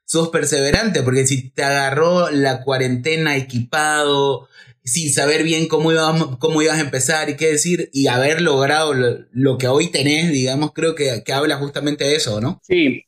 sos 0.07 0.29
perseverante, 0.29 1.03
porque 1.03 1.27
si 1.27 1.49
te 1.49 1.63
agarró 1.63 2.31
la 2.31 2.63
cuarentena 2.63 3.35
equipado, 3.35 4.47
sin 4.83 5.11
saber 5.11 5.43
bien 5.43 5.67
cómo 5.67 5.91
ibas, 5.91 6.23
cómo 6.39 6.61
ibas 6.61 6.77
a 6.77 6.81
empezar 6.81 7.29
y 7.29 7.35
qué 7.35 7.47
decir, 7.47 7.89
y 7.91 8.07
haber 8.07 8.41
logrado 8.41 8.93
lo, 8.93 9.57
que 9.57 9.67
hoy 9.67 9.91
tenés, 9.91 10.31
digamos, 10.31 10.71
creo 10.71 10.95
que, 10.95 11.23
que, 11.25 11.33
habla 11.33 11.57
justamente 11.57 12.05
de 12.05 12.15
eso, 12.15 12.39
¿no? 12.39 12.61
Sí, 12.63 13.03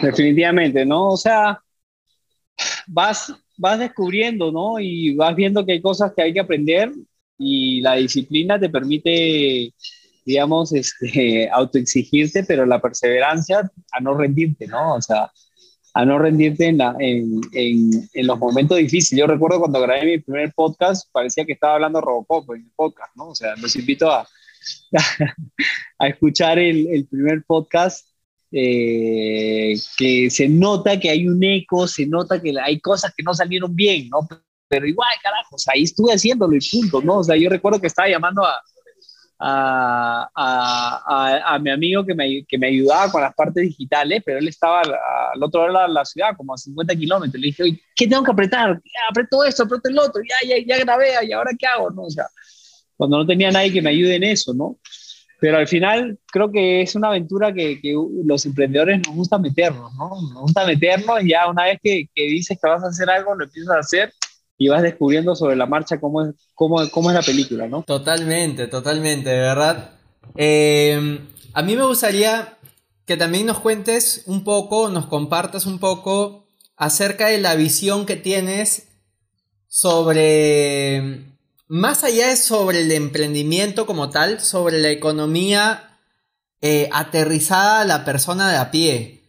definitivamente, 0.00 0.86
¿no? 0.86 1.08
O 1.08 1.16
sea, 1.16 1.60
vas, 2.86 3.34
vas 3.56 3.80
descubriendo, 3.80 4.52
¿no? 4.52 4.78
Y 4.78 5.16
vas 5.16 5.34
viendo 5.34 5.66
que 5.66 5.72
hay 5.72 5.82
cosas 5.82 6.12
que 6.14 6.22
hay 6.22 6.32
que 6.32 6.40
aprender 6.40 6.92
y 7.36 7.80
la 7.80 7.96
disciplina 7.96 8.60
te 8.60 8.70
permite 8.70 9.74
digamos, 10.24 10.72
este, 10.72 11.50
autoexigirte, 11.50 12.44
pero 12.44 12.64
la 12.64 12.80
perseverancia 12.80 13.70
a 13.92 14.00
no 14.00 14.16
rendirte, 14.16 14.66
¿no? 14.66 14.94
O 14.94 15.02
sea, 15.02 15.30
a 15.94 16.04
no 16.04 16.18
rendirte 16.18 16.66
en, 16.66 16.78
la, 16.78 16.96
en, 16.98 17.40
en, 17.52 18.08
en, 18.12 18.26
los 18.26 18.38
momentos 18.38 18.76
difíciles. 18.76 19.20
Yo 19.20 19.28
recuerdo 19.28 19.60
cuando 19.60 19.80
grabé 19.80 20.04
mi 20.04 20.18
primer 20.18 20.52
podcast, 20.52 21.08
parecía 21.12 21.44
que 21.44 21.52
estaba 21.52 21.74
hablando 21.74 22.00
Robocop 22.00 22.52
en 22.54 22.62
el 22.62 22.72
podcast, 22.74 23.14
¿no? 23.14 23.28
O 23.28 23.34
sea, 23.34 23.54
los 23.56 23.76
invito 23.76 24.10
a, 24.10 24.28
a 25.98 26.08
escuchar 26.08 26.58
el, 26.58 26.88
el, 26.88 27.06
primer 27.06 27.44
podcast, 27.44 28.08
eh, 28.50 29.74
que 29.96 30.30
se 30.30 30.48
nota 30.48 30.98
que 30.98 31.10
hay 31.10 31.28
un 31.28 31.42
eco, 31.44 31.86
se 31.86 32.06
nota 32.06 32.42
que 32.42 32.52
hay 32.60 32.80
cosas 32.80 33.14
que 33.16 33.22
no 33.22 33.32
salieron 33.32 33.74
bien, 33.74 34.08
¿no? 34.10 34.26
Pero 34.66 34.86
igual, 34.86 35.10
carajo, 35.22 35.54
o 35.54 35.58
sea, 35.58 35.74
ahí 35.76 35.84
estuve 35.84 36.12
haciéndolo 36.12 36.56
y 36.56 36.60
punto, 36.60 37.02
¿no? 37.02 37.18
O 37.18 37.24
sea, 37.24 37.36
yo 37.36 37.48
recuerdo 37.48 37.80
que 37.80 37.86
estaba 37.86 38.08
llamando 38.08 38.44
a, 38.44 38.60
a, 39.38 40.30
a, 40.34 41.54
a, 41.54 41.58
mi 41.58 41.70
amigo 41.70 42.04
que 42.04 42.14
me, 42.14 42.44
que 42.46 42.56
me, 42.56 42.68
ayudaba 42.68 43.10
con 43.10 43.22
las 43.22 43.34
partes 43.34 43.62
digitales, 43.62 44.22
pero 44.24 44.38
él 44.38 44.48
estaba 44.48 44.80
al, 44.80 45.42
otro 45.42 45.68
lado 45.68 45.88
de 45.88 45.94
la 45.94 46.04
ciudad, 46.04 46.36
como 46.36 46.54
a 46.54 46.58
50 46.58 46.94
kilómetros. 46.94 47.40
Le 47.40 47.48
dije, 47.48 47.82
¿qué 47.96 48.06
tengo 48.06 48.22
que 48.22 48.32
apretar? 48.32 48.80
Aprieto 49.10 49.44
esto, 49.44 49.64
aprieto 49.64 49.88
el 49.88 49.98
otro, 49.98 50.22
ya, 50.22 50.48
ya, 50.48 50.64
ya 50.64 50.84
grabé, 50.84 51.08
¿y 51.26 51.32
ahora 51.32 51.50
qué 51.58 51.66
hago? 51.66 51.90
¿no? 51.90 52.02
O 52.02 52.10
sea, 52.10 52.26
cuando 52.96 53.18
no 53.18 53.26
tenía 53.26 53.50
nadie 53.50 53.72
que 53.72 53.82
me 53.82 53.90
ayude 53.90 54.16
en 54.16 54.24
eso, 54.24 54.54
¿no? 54.54 54.78
Pero 55.40 55.58
al 55.58 55.68
final 55.68 56.18
creo 56.32 56.50
que 56.50 56.80
es 56.82 56.94
una 56.94 57.08
aventura 57.08 57.52
que, 57.52 57.80
que 57.80 57.94
los 58.24 58.46
emprendedores 58.46 59.02
nos 59.06 59.14
gusta 59.14 59.38
meternos, 59.38 59.92
¿no? 59.94 60.10
Nos 60.32 60.42
gusta 60.42 60.64
meternos 60.64 61.22
y 61.22 61.30
ya 61.30 61.50
una 61.50 61.64
vez 61.64 61.78
que, 61.82 62.08
que 62.14 62.22
dices 62.22 62.58
que 62.60 62.68
vas 62.68 62.82
a 62.82 62.88
hacer 62.88 63.10
algo, 63.10 63.34
lo 63.34 63.44
empiezas 63.44 63.76
a 63.76 63.80
hacer 63.80 64.12
y 64.56 64.68
vas 64.68 64.82
descubriendo 64.82 65.34
sobre 65.34 65.56
la 65.56 65.66
marcha 65.66 66.00
cómo 66.00 66.22
es, 66.22 66.34
cómo, 66.54 66.88
cómo 66.90 67.10
es 67.10 67.14
la 67.14 67.22
película, 67.22 67.66
¿no? 67.66 67.82
Totalmente, 67.82 68.66
totalmente, 68.68 69.30
de 69.30 69.40
verdad. 69.40 69.90
Eh, 70.36 71.20
a 71.52 71.62
mí 71.62 71.76
me 71.76 71.84
gustaría 71.84 72.58
que 73.06 73.16
también 73.16 73.46
nos 73.46 73.60
cuentes 73.60 74.22
un 74.26 74.44
poco, 74.44 74.88
nos 74.88 75.06
compartas 75.06 75.66
un 75.66 75.78
poco 75.78 76.46
acerca 76.76 77.28
de 77.28 77.38
la 77.38 77.54
visión 77.54 78.06
que 78.06 78.16
tienes 78.16 78.88
sobre, 79.68 81.34
más 81.66 82.04
allá 82.04 82.28
de 82.28 82.36
sobre 82.36 82.82
el 82.82 82.92
emprendimiento 82.92 83.86
como 83.86 84.10
tal, 84.10 84.40
sobre 84.40 84.80
la 84.80 84.90
economía 84.90 85.98
eh, 86.60 86.88
aterrizada 86.92 87.80
a 87.80 87.84
la 87.84 88.04
persona 88.04 88.50
de 88.50 88.56
a 88.56 88.70
pie. 88.70 89.23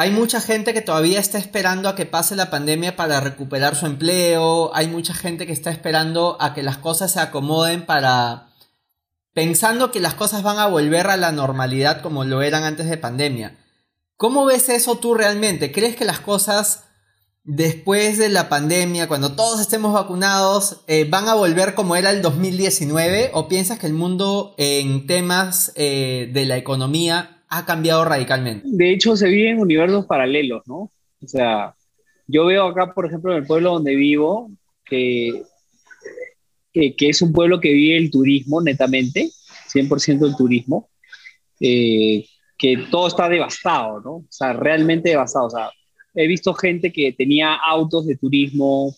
Hay 0.00 0.12
mucha 0.12 0.40
gente 0.40 0.72
que 0.72 0.80
todavía 0.80 1.20
está 1.20 1.36
esperando 1.36 1.86
a 1.86 1.94
que 1.94 2.06
pase 2.06 2.34
la 2.34 2.48
pandemia 2.48 2.96
para 2.96 3.20
recuperar 3.20 3.76
su 3.76 3.84
empleo. 3.84 4.74
Hay 4.74 4.88
mucha 4.88 5.12
gente 5.12 5.46
que 5.46 5.52
está 5.52 5.70
esperando 5.70 6.38
a 6.40 6.54
que 6.54 6.62
las 6.62 6.78
cosas 6.78 7.12
se 7.12 7.20
acomoden 7.20 7.84
para... 7.84 8.54
pensando 9.34 9.90
que 9.90 10.00
las 10.00 10.14
cosas 10.14 10.42
van 10.42 10.58
a 10.58 10.68
volver 10.68 11.08
a 11.08 11.18
la 11.18 11.32
normalidad 11.32 12.00
como 12.00 12.24
lo 12.24 12.40
eran 12.40 12.64
antes 12.64 12.88
de 12.88 12.96
pandemia. 12.96 13.58
¿Cómo 14.16 14.46
ves 14.46 14.70
eso 14.70 14.96
tú 14.96 15.12
realmente? 15.12 15.70
¿Crees 15.70 15.96
que 15.96 16.06
las 16.06 16.20
cosas 16.20 16.84
después 17.44 18.16
de 18.16 18.30
la 18.30 18.48
pandemia, 18.48 19.06
cuando 19.06 19.32
todos 19.32 19.60
estemos 19.60 19.92
vacunados, 19.92 20.80
eh, 20.86 21.06
van 21.10 21.28
a 21.28 21.34
volver 21.34 21.74
como 21.74 21.94
era 21.94 22.08
el 22.08 22.22
2019? 22.22 23.32
¿O 23.34 23.48
piensas 23.48 23.78
que 23.78 23.86
el 23.86 23.92
mundo 23.92 24.54
en 24.56 25.06
temas 25.06 25.72
eh, 25.74 26.30
de 26.32 26.46
la 26.46 26.56
economía 26.56 27.39
ha 27.50 27.66
cambiado 27.66 28.04
radicalmente. 28.04 28.66
De 28.70 28.92
hecho, 28.92 29.16
se 29.16 29.28
viven 29.28 29.58
universos 29.58 30.06
paralelos, 30.06 30.62
¿no? 30.66 30.90
O 31.22 31.26
sea, 31.26 31.74
yo 32.26 32.46
veo 32.46 32.66
acá, 32.66 32.94
por 32.94 33.06
ejemplo, 33.06 33.32
en 33.32 33.38
el 33.38 33.46
pueblo 33.46 33.72
donde 33.72 33.96
vivo, 33.96 34.50
que, 34.84 35.42
que, 36.72 36.94
que 36.94 37.08
es 37.08 37.20
un 37.22 37.32
pueblo 37.32 37.60
que 37.60 37.72
vive 37.72 37.96
el 37.96 38.10
turismo 38.10 38.62
netamente, 38.62 39.30
100% 39.74 40.26
el 40.26 40.36
turismo, 40.36 40.88
eh, 41.58 42.24
que 42.56 42.76
todo 42.90 43.08
está 43.08 43.28
devastado, 43.28 44.00
¿no? 44.00 44.10
O 44.12 44.26
sea, 44.28 44.52
realmente 44.52 45.10
devastado. 45.10 45.46
O 45.46 45.50
sea, 45.50 45.70
he 46.14 46.28
visto 46.28 46.54
gente 46.54 46.92
que 46.92 47.12
tenía 47.12 47.54
autos 47.54 48.06
de 48.06 48.16
turismo, 48.16 48.94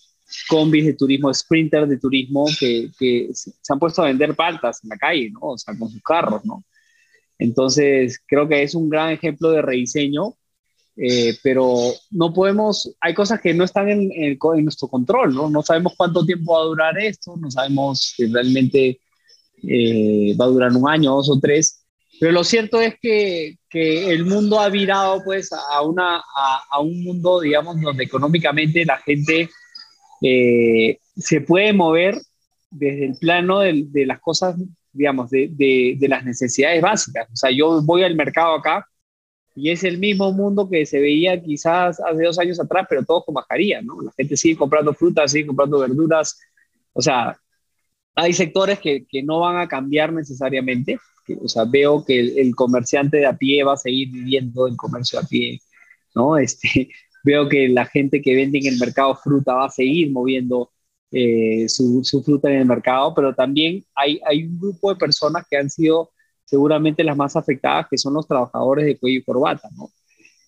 combis 0.48 0.84
de 0.84 0.92
turismo, 0.92 1.32
sprinters 1.32 1.88
de 1.88 1.98
turismo, 1.98 2.44
que, 2.60 2.90
que 2.98 3.30
se 3.32 3.72
han 3.72 3.78
puesto 3.78 4.02
a 4.02 4.06
vender 4.06 4.34
paltas 4.36 4.84
en 4.84 4.90
la 4.90 4.98
calle, 4.98 5.30
¿no? 5.30 5.40
O 5.40 5.58
sea, 5.58 5.74
con 5.78 5.88
sus 5.88 6.02
carros, 6.02 6.44
¿no? 6.44 6.62
Entonces, 7.42 8.20
creo 8.26 8.48
que 8.48 8.62
es 8.62 8.74
un 8.74 8.88
gran 8.88 9.10
ejemplo 9.10 9.50
de 9.50 9.62
rediseño 9.62 10.36
eh, 10.96 11.38
pero 11.42 11.92
no 12.10 12.34
podemos, 12.34 12.94
hay 13.00 13.14
cosas 13.14 13.40
que 13.40 13.54
no 13.54 13.64
están 13.64 13.88
en, 13.88 14.38
nuestro 14.62 14.88
control, 14.88 15.34
¿no? 15.34 15.48
No 15.48 15.62
sabemos 15.62 15.94
cuánto 15.96 16.24
tiempo 16.24 16.52
va 16.52 16.60
a 16.60 16.64
durar 16.64 16.98
esto, 16.98 17.34
no 17.38 17.50
sabemos 17.50 18.12
si 18.14 18.26
realmente 18.26 19.00
eh, 19.62 20.36
va 20.38 20.44
a 20.44 20.48
durar 20.48 20.72
un 20.72 20.88
año, 20.88 21.14
dos 21.14 21.30
o 21.30 21.40
tres, 21.40 21.86
pero 22.20 22.32
lo 22.32 22.44
cierto 22.44 22.80
es 22.80 22.94
que, 23.00 23.56
el 23.72 24.26
mundo 24.26 24.60
ha 24.60 24.68
virado 24.68 25.22
pues 25.24 25.50
a, 25.50 25.80
un 25.80 27.04
mundo, 27.04 27.40
digamos, 27.40 27.80
donde 27.80 28.04
económicamente 28.04 28.84
la 28.84 28.98
gente 28.98 29.48
eh, 30.20 30.98
se 31.16 31.40
puede 31.40 31.72
mover 31.72 32.20
desde 32.70 33.06
el 33.06 33.14
plano 33.18 33.60
de 33.60 34.06
las 34.06 34.20
cosas, 34.20 34.56
digamos, 34.92 35.30
de, 35.30 35.48
de, 35.52 35.96
de 35.98 36.08
las 36.08 36.24
necesidades 36.24 36.82
básicas. 36.82 37.28
O 37.32 37.36
sea, 37.36 37.50
yo 37.50 37.82
voy 37.82 38.02
al 38.02 38.14
mercado 38.14 38.54
acá 38.54 38.86
y 39.54 39.70
es 39.70 39.84
el 39.84 39.98
mismo 39.98 40.32
mundo 40.32 40.68
que 40.68 40.86
se 40.86 41.00
veía 41.00 41.40
quizás 41.40 42.00
hace 42.00 42.24
dos 42.24 42.38
años 42.38 42.58
atrás, 42.60 42.86
pero 42.88 43.04
todos 43.04 43.24
con 43.24 43.34
mascarilla, 43.34 43.82
¿no? 43.82 44.00
La 44.00 44.12
gente 44.12 44.36
sigue 44.36 44.56
comprando 44.56 44.94
frutas, 44.94 45.32
sigue 45.32 45.46
comprando 45.46 45.78
verduras. 45.78 46.38
O 46.92 47.02
sea, 47.02 47.36
hay 48.14 48.32
sectores 48.32 48.78
que, 48.78 49.04
que 49.06 49.22
no 49.22 49.40
van 49.40 49.58
a 49.58 49.68
cambiar 49.68 50.12
necesariamente. 50.12 50.98
O 51.40 51.48
sea, 51.48 51.64
veo 51.64 52.04
que 52.04 52.18
el, 52.18 52.38
el, 52.38 52.54
comerciante 52.54 53.18
de 53.18 53.26
a 53.26 53.36
pie 53.36 53.62
va 53.64 53.74
a 53.74 53.76
seguir 53.76 54.10
viviendo 54.10 54.66
en 54.66 54.76
comercio 54.76 55.18
a 55.18 55.22
pie, 55.22 55.60
¿no? 56.14 56.36
Este, 56.36 56.88
veo 57.24 57.48
que 57.48 57.68
la 57.68 57.86
gente 57.86 58.22
que 58.22 58.34
vende 58.34 58.58
en 58.58 58.66
el 58.66 58.78
mercado 58.78 59.14
fruta 59.16 59.54
va 59.54 59.66
a 59.66 59.70
seguir 59.70 60.10
moviendo 60.10 60.70
eh, 61.12 61.68
su, 61.68 62.02
fruta 62.24 62.50
en 62.50 62.60
el 62.60 62.66
mercado, 62.66 63.14
pero 63.14 63.34
también 63.34 63.84
hay, 63.94 64.20
hay 64.26 64.44
un 64.44 64.58
grupo 64.58 64.90
de 64.92 64.98
personas 64.98 65.44
que 65.48 65.56
han 65.56 65.70
sido 65.70 66.10
seguramente 66.44 67.04
las 67.04 67.16
más 67.16 67.36
afectadas, 67.36 67.86
que 67.90 67.98
son 67.98 68.14
los 68.14 68.26
trabajadores 68.26 68.84
de 68.86 68.98
cuello 68.98 69.18
y 69.18 69.24
corbata, 69.24 69.68
¿no? 69.76 69.90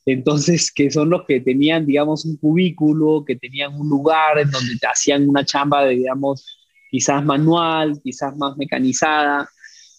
Entonces, 0.06 0.70
que 0.70 0.90
son 0.90 1.08
los 1.08 1.24
que 1.24 1.40
tenían, 1.40 1.86
digamos, 1.86 2.24
un 2.26 2.36
cubículo, 2.36 3.24
que 3.26 3.36
tenían 3.36 3.74
un 3.80 3.88
lugar 3.88 4.38
en 4.38 4.50
donde 4.50 4.76
te 4.78 4.86
hacían 4.86 5.28
una 5.28 5.44
chamba, 5.44 5.84
de, 5.84 5.94
digamos, 5.96 6.58
quizás 6.90 7.24
manual, 7.24 8.00
quizás 8.02 8.36
más 8.36 8.56
mecanizada, 8.56 9.48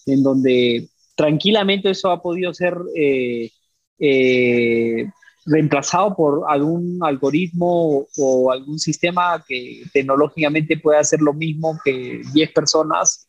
en 0.05 0.21
donde 0.21 0.87
tranquilamente 1.15 1.89
eso 1.89 2.11
ha 2.11 2.21
podido 2.21 2.53
ser 2.53 2.75
eh, 2.95 3.49
eh, 3.97 5.09
reemplazado 5.45 6.15
por 6.15 6.43
algún 6.47 6.99
algoritmo 7.01 8.07
o, 8.17 8.51
algún 8.51 8.79
sistema 8.79 9.43
que 9.47 9.83
tecnológicamente 9.93 10.77
pueda 10.77 10.99
hacer 10.99 11.21
lo 11.21 11.33
mismo 11.33 11.79
que 11.83 12.21
10 12.33 12.51
personas 12.51 13.27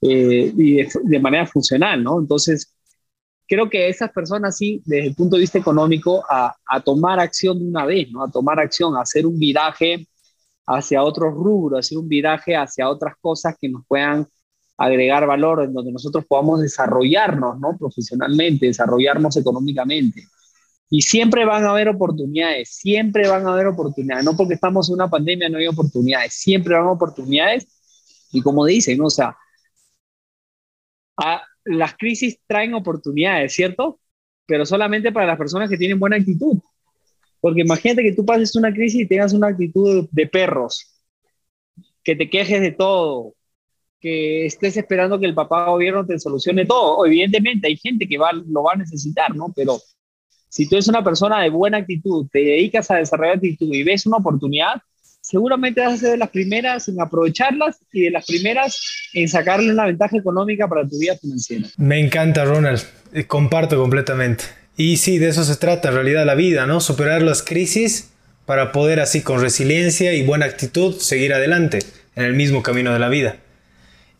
eh, 0.00 0.52
y 0.56 0.82
de, 1.04 1.20
manera 1.20 1.46
funcional, 1.46 2.02
¿no? 2.02 2.18
Entonces, 2.18 2.74
creo 3.46 3.68
que 3.68 3.88
esas 3.88 4.10
personas 4.10 4.56
sí, 4.56 4.82
desde 4.86 5.08
el 5.08 5.14
punto 5.14 5.36
de 5.36 5.42
vista 5.42 5.58
económico, 5.58 6.24
a, 6.28 6.56
a, 6.66 6.80
tomar 6.80 7.20
acción 7.20 7.58
de 7.58 7.66
una 7.66 7.84
vez, 7.84 8.10
¿no? 8.10 8.24
A 8.24 8.30
tomar 8.30 8.58
acción, 8.58 8.96
a 8.96 9.02
hacer 9.02 9.26
un 9.26 9.38
viraje 9.38 10.08
hacia 10.66 11.02
otros 11.02 11.34
rubros, 11.34 11.80
hacer 11.80 11.98
un 11.98 12.08
viraje 12.08 12.56
hacia 12.56 12.88
otras 12.88 13.14
cosas 13.20 13.56
que 13.60 13.68
nos 13.68 13.84
puedan 13.86 14.26
agregar 14.78 15.26
valor, 15.26 15.62
en 15.62 15.72
donde 15.72 15.92
nosotros 15.92 16.24
podamos 16.26 16.62
desarrollarnos, 16.62 17.60
¿no? 17.60 17.76
Profesionalmente, 17.78 18.66
desarrollarnos 18.66 19.36
económicamente. 19.36 20.24
Y 20.94 21.00
siempre 21.00 21.46
van 21.46 21.64
a 21.64 21.70
haber 21.70 21.88
oportunidades, 21.88 22.68
siempre 22.68 23.26
van 23.26 23.46
a 23.46 23.54
haber 23.54 23.66
oportunidades. 23.66 24.26
No 24.26 24.36
porque 24.36 24.52
estamos 24.52 24.90
en 24.90 24.96
una 24.96 25.08
pandemia 25.08 25.48
no 25.48 25.56
hay 25.56 25.66
oportunidades, 25.66 26.34
siempre 26.34 26.74
van 26.74 26.86
oportunidades. 26.86 27.66
Y 28.30 28.42
como 28.42 28.66
dicen, 28.66 29.00
o 29.00 29.08
sea, 29.08 29.34
a, 31.16 31.42
las 31.64 31.96
crisis 31.96 32.38
traen 32.46 32.74
oportunidades, 32.74 33.54
¿cierto? 33.54 34.00
Pero 34.44 34.66
solamente 34.66 35.10
para 35.12 35.28
las 35.28 35.38
personas 35.38 35.70
que 35.70 35.78
tienen 35.78 35.98
buena 35.98 36.16
actitud. 36.16 36.58
Porque 37.40 37.62
imagínate 37.62 38.02
que 38.02 38.12
tú 38.12 38.26
pases 38.26 38.54
una 38.54 38.70
crisis 38.70 39.00
y 39.00 39.08
tengas 39.08 39.32
una 39.32 39.48
actitud 39.48 40.06
de 40.10 40.26
perros, 40.26 40.94
que 42.04 42.16
te 42.16 42.28
quejes 42.28 42.60
de 42.60 42.72
todo, 42.72 43.32
que 43.98 44.44
estés 44.44 44.76
esperando 44.76 45.18
que 45.18 45.24
el 45.24 45.34
papá 45.34 45.70
gobierno 45.70 46.04
te 46.04 46.18
solucione 46.18 46.66
todo. 46.66 47.06
Evidentemente 47.06 47.68
hay 47.68 47.78
gente 47.78 48.06
que 48.06 48.18
va, 48.18 48.30
lo 48.34 48.64
va 48.64 48.72
a 48.74 48.76
necesitar, 48.76 49.34
¿no? 49.34 49.50
Pero 49.56 49.78
si 50.52 50.68
tú 50.68 50.74
eres 50.74 50.86
una 50.88 51.02
persona 51.02 51.40
de 51.40 51.48
buena 51.48 51.78
actitud, 51.78 52.26
te 52.30 52.40
dedicas 52.40 52.90
a 52.90 52.96
desarrollar 52.96 53.36
actitud 53.36 53.72
y 53.72 53.82
ves 53.84 54.04
una 54.04 54.18
oportunidad, 54.18 54.82
seguramente 55.22 55.80
vas 55.80 55.94
a 55.94 55.96
ser 55.96 56.10
de 56.10 56.16
las 56.18 56.28
primeras 56.28 56.86
en 56.88 57.00
aprovecharlas 57.00 57.78
y 57.90 58.02
de 58.02 58.10
las 58.10 58.26
primeras 58.26 58.78
en 59.14 59.30
sacarle 59.30 59.72
una 59.72 59.86
ventaja 59.86 60.18
económica 60.18 60.68
para 60.68 60.86
tu 60.86 60.98
vida 60.98 61.16
financiera. 61.16 61.66
Me 61.78 61.98
encanta, 62.00 62.44
Ronald. 62.44 62.82
Comparto 63.28 63.78
completamente. 63.78 64.44
Y 64.76 64.98
sí, 64.98 65.16
de 65.16 65.28
eso 65.28 65.42
se 65.42 65.56
trata 65.56 65.88
en 65.88 65.94
realidad 65.94 66.26
la 66.26 66.34
vida, 66.34 66.66
¿no? 66.66 66.80
Superar 66.82 67.22
las 67.22 67.42
crisis 67.42 68.10
para 68.44 68.72
poder 68.72 69.00
así 69.00 69.22
con 69.22 69.40
resiliencia 69.40 70.12
y 70.12 70.22
buena 70.22 70.44
actitud 70.44 70.98
seguir 70.98 71.32
adelante 71.32 71.78
en 72.14 72.24
el 72.24 72.34
mismo 72.34 72.62
camino 72.62 72.92
de 72.92 72.98
la 72.98 73.08
vida. 73.08 73.36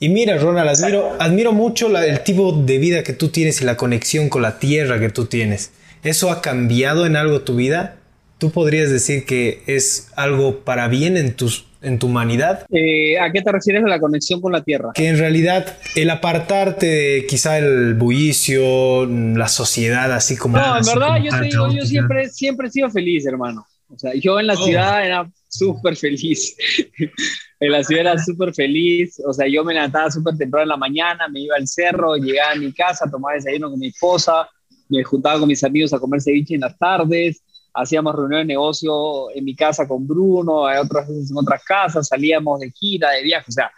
Y 0.01 0.09
mira, 0.09 0.39
Ronald, 0.39 0.71
admiro, 0.71 1.15
admiro 1.21 1.53
mucho 1.53 1.91
la, 1.91 2.07
el 2.07 2.21
tipo 2.21 2.53
de 2.53 2.79
vida 2.79 3.03
que 3.03 3.13
tú 3.13 3.29
tienes 3.29 3.61
y 3.61 3.67
la 3.67 3.77
conexión 3.77 4.31
con 4.31 4.41
la 4.41 4.59
tierra 4.59 4.99
que 4.99 5.11
tú 5.11 5.27
tienes. 5.27 5.73
¿Eso 6.03 6.33
ha 6.33 6.43
cambiado 6.43 7.07
en 7.07 7.17
algo 7.17 7.43
tu 7.43 7.55
vida? 7.55 7.97
¿Tú 8.39 8.51
podrías 8.51 8.91
decir 8.91 9.25
que 9.25 9.63
es 9.67 10.11
algo 10.17 10.65
para 10.65 10.89
bien 10.89 11.17
en, 11.17 11.35
tus, 11.35 11.67
en 11.81 12.01
tu 12.01 12.09
humanidad? 12.09 12.67
Eh, 12.71 13.21
¿A 13.21 13.31
qué 13.31 13.41
te 13.41 13.53
refieres 13.53 13.85
a 13.85 13.89
la 13.89 14.01
conexión 14.01 14.41
con 14.41 14.51
la 14.51 14.65
tierra? 14.65 14.91
Que 14.95 15.07
en 15.07 15.19
realidad 15.19 15.79
el 15.95 16.11
apartarte 16.11 16.87
de 16.87 17.27
quizá 17.27 17.57
el 17.59 17.95
bullicio, 17.95 19.07
la 19.07 19.47
sociedad, 19.47 20.11
así 20.13 20.37
como... 20.37 20.57
No, 20.57 20.77
en 20.77 20.85
verdad 20.85 21.23
yo 21.23 21.39
te 21.39 21.45
digo, 21.45 21.73
yo 21.73 21.87
siempre, 21.87 22.29
siempre 22.31 22.67
he 22.67 22.71
sido 22.73 22.91
feliz, 22.91 23.25
hermano. 23.25 23.65
O 23.89 23.97
sea, 23.97 24.13
yo 24.15 24.41
en 24.41 24.49
la 24.49 24.55
oh. 24.55 24.65
ciudad 24.65 25.07
era 25.07 25.31
súper 25.49 25.97
feliz. 25.97 26.57
en 27.61 27.71
la 27.71 27.85
ciudad 27.85 28.01
era 28.01 28.19
súper 28.19 28.53
feliz. 28.53 29.23
O 29.25 29.33
sea, 29.33 29.47
yo 29.47 29.63
me 29.63 29.75
levantaba 29.75 30.11
súper 30.11 30.37
temprano 30.37 30.65
en 30.65 30.69
la 30.71 30.77
mañana, 30.77 31.29
me 31.29 31.43
iba 31.43 31.55
al 31.57 31.69
cerro, 31.69 32.17
llegaba 32.17 32.53
a 32.53 32.57
mi 32.57 32.73
casa, 32.73 33.09
tomaba 33.09 33.35
desayuno 33.35 33.71
con 33.71 33.79
mi 33.79 33.87
esposa, 33.87 34.49
me 34.99 35.05
juntaba 35.05 35.39
con 35.39 35.49
mis 35.49 35.65
amigos 35.65 35.93
a 35.93 35.99
comer 35.99 36.21
ceviche 36.21 36.55
en 36.55 36.61
las 36.61 36.79
tardes 36.79 37.43
hacíamos 37.75 38.15
reuniones 38.15 38.47
de 38.47 38.53
negocio 38.53 39.31
en 39.35 39.45
mi 39.45 39.55
casa 39.55 39.87
con 39.89 40.07
Bruno, 40.07 40.71
en 40.71 40.79
otras 40.79 41.09
veces 41.09 41.31
en 41.31 41.39
otras 41.39 41.65
casas, 41.65 42.09
salíamos 42.09 42.61
de 42.61 42.71
gira, 42.71 43.11
de 43.11 43.23
viaje, 43.23 43.47
o 43.49 43.53
sea, 43.53 43.73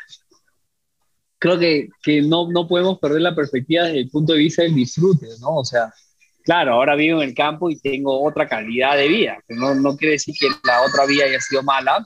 creo 1.39 1.59
que, 1.59 1.89
que 2.03 2.23
no, 2.23 2.51
no 2.51 2.67
podemos 2.67 2.99
perder 2.99 3.23
la 3.23 3.35
perspectiva 3.35 3.85
desde 3.85 4.01
el 4.01 4.11
punto 4.11 4.33
de 4.33 4.41
vista 4.41 4.63
del 4.63 4.75
disfrute, 4.75 5.27
¿no? 5.41 5.57
O 5.57 5.65
sea, 5.65 5.93
claro, 6.43 6.75
ahora 6.75 6.97
vivo 6.97 7.23
en 7.23 7.29
el 7.29 7.35
campo 7.35 7.71
y 7.71 7.79
tengo 7.79 8.23
otra 8.25 8.49
calidad 8.49 8.97
de 8.97 9.09
vida, 9.09 9.39
no, 9.49 9.75
no 9.75 9.97
quiere 9.97 10.13
decir 10.13 10.35
que 10.39 10.49
la 10.65 10.83
otra 10.83 11.07
vida 11.07 11.25
haya 11.25 11.41
sido 11.41 11.63
mala, 11.63 12.05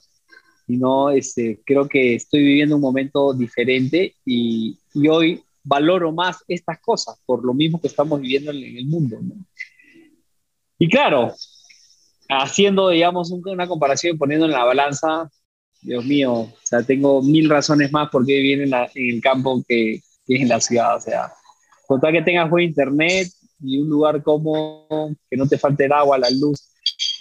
sino 0.67 1.11
este, 1.11 1.61
creo 1.65 1.89
que 1.89 2.17
estoy 2.17 2.41
viviendo 2.41 2.77
un 2.77 2.83
momento 2.83 3.33
diferente 3.33 4.15
y, 4.27 4.79
y 4.93 5.09
hoy 5.09 5.43
valoro 5.69 6.13
más 6.13 6.39
estas 6.49 6.81
cosas 6.81 7.21
por 7.27 7.45
lo 7.45 7.55
mismo 7.55 7.81
que 7.81 7.89
estamos 7.89 8.21
viviendo 8.21 8.51
en, 8.51 8.77
el 8.77 8.87
mundo, 8.87 9.19
¿no? 9.21 9.35
Y 10.79 10.89
claro, 10.89 11.35
haciendo, 12.29 12.89
digamos, 12.89 13.31
una 13.31 13.67
comparación, 13.67 14.17
poniendo 14.17 14.47
en 14.47 14.53
la 14.53 14.65
balanza, 14.65 15.29
Dios 15.81 16.05
mío, 16.05 16.33
o 16.33 16.55
sea, 16.63 16.83
tengo 16.83 17.23
mil 17.23 17.49
razones 17.49 17.93
más 17.93 18.09
por 18.11 18.25
qué 18.25 18.35
vivir 18.35 18.63
en, 18.63 18.71
la, 18.71 18.91
en 18.95 19.17
el 19.17 19.21
campo 19.21 19.63
que, 19.67 20.01
que, 20.27 20.37
en 20.37 20.49
la 20.49 20.61
ciudad. 20.61 20.97
O 20.97 21.01
sea, 21.01 21.33
con 21.87 22.01
tal 22.01 22.13
que 22.13 22.23
tengas 22.23 22.49
buen 22.49 22.69
internet 22.69 23.29
y 23.61 23.79
un 23.79 23.89
lugar 23.89 24.23
cómodo, 24.23 25.15
que 25.29 25.37
no 25.37 25.47
te 25.47 25.59
falte 25.59 25.87
el 25.87 25.93
agua, 25.93 26.19
la 26.19 26.31
luz 26.31 26.73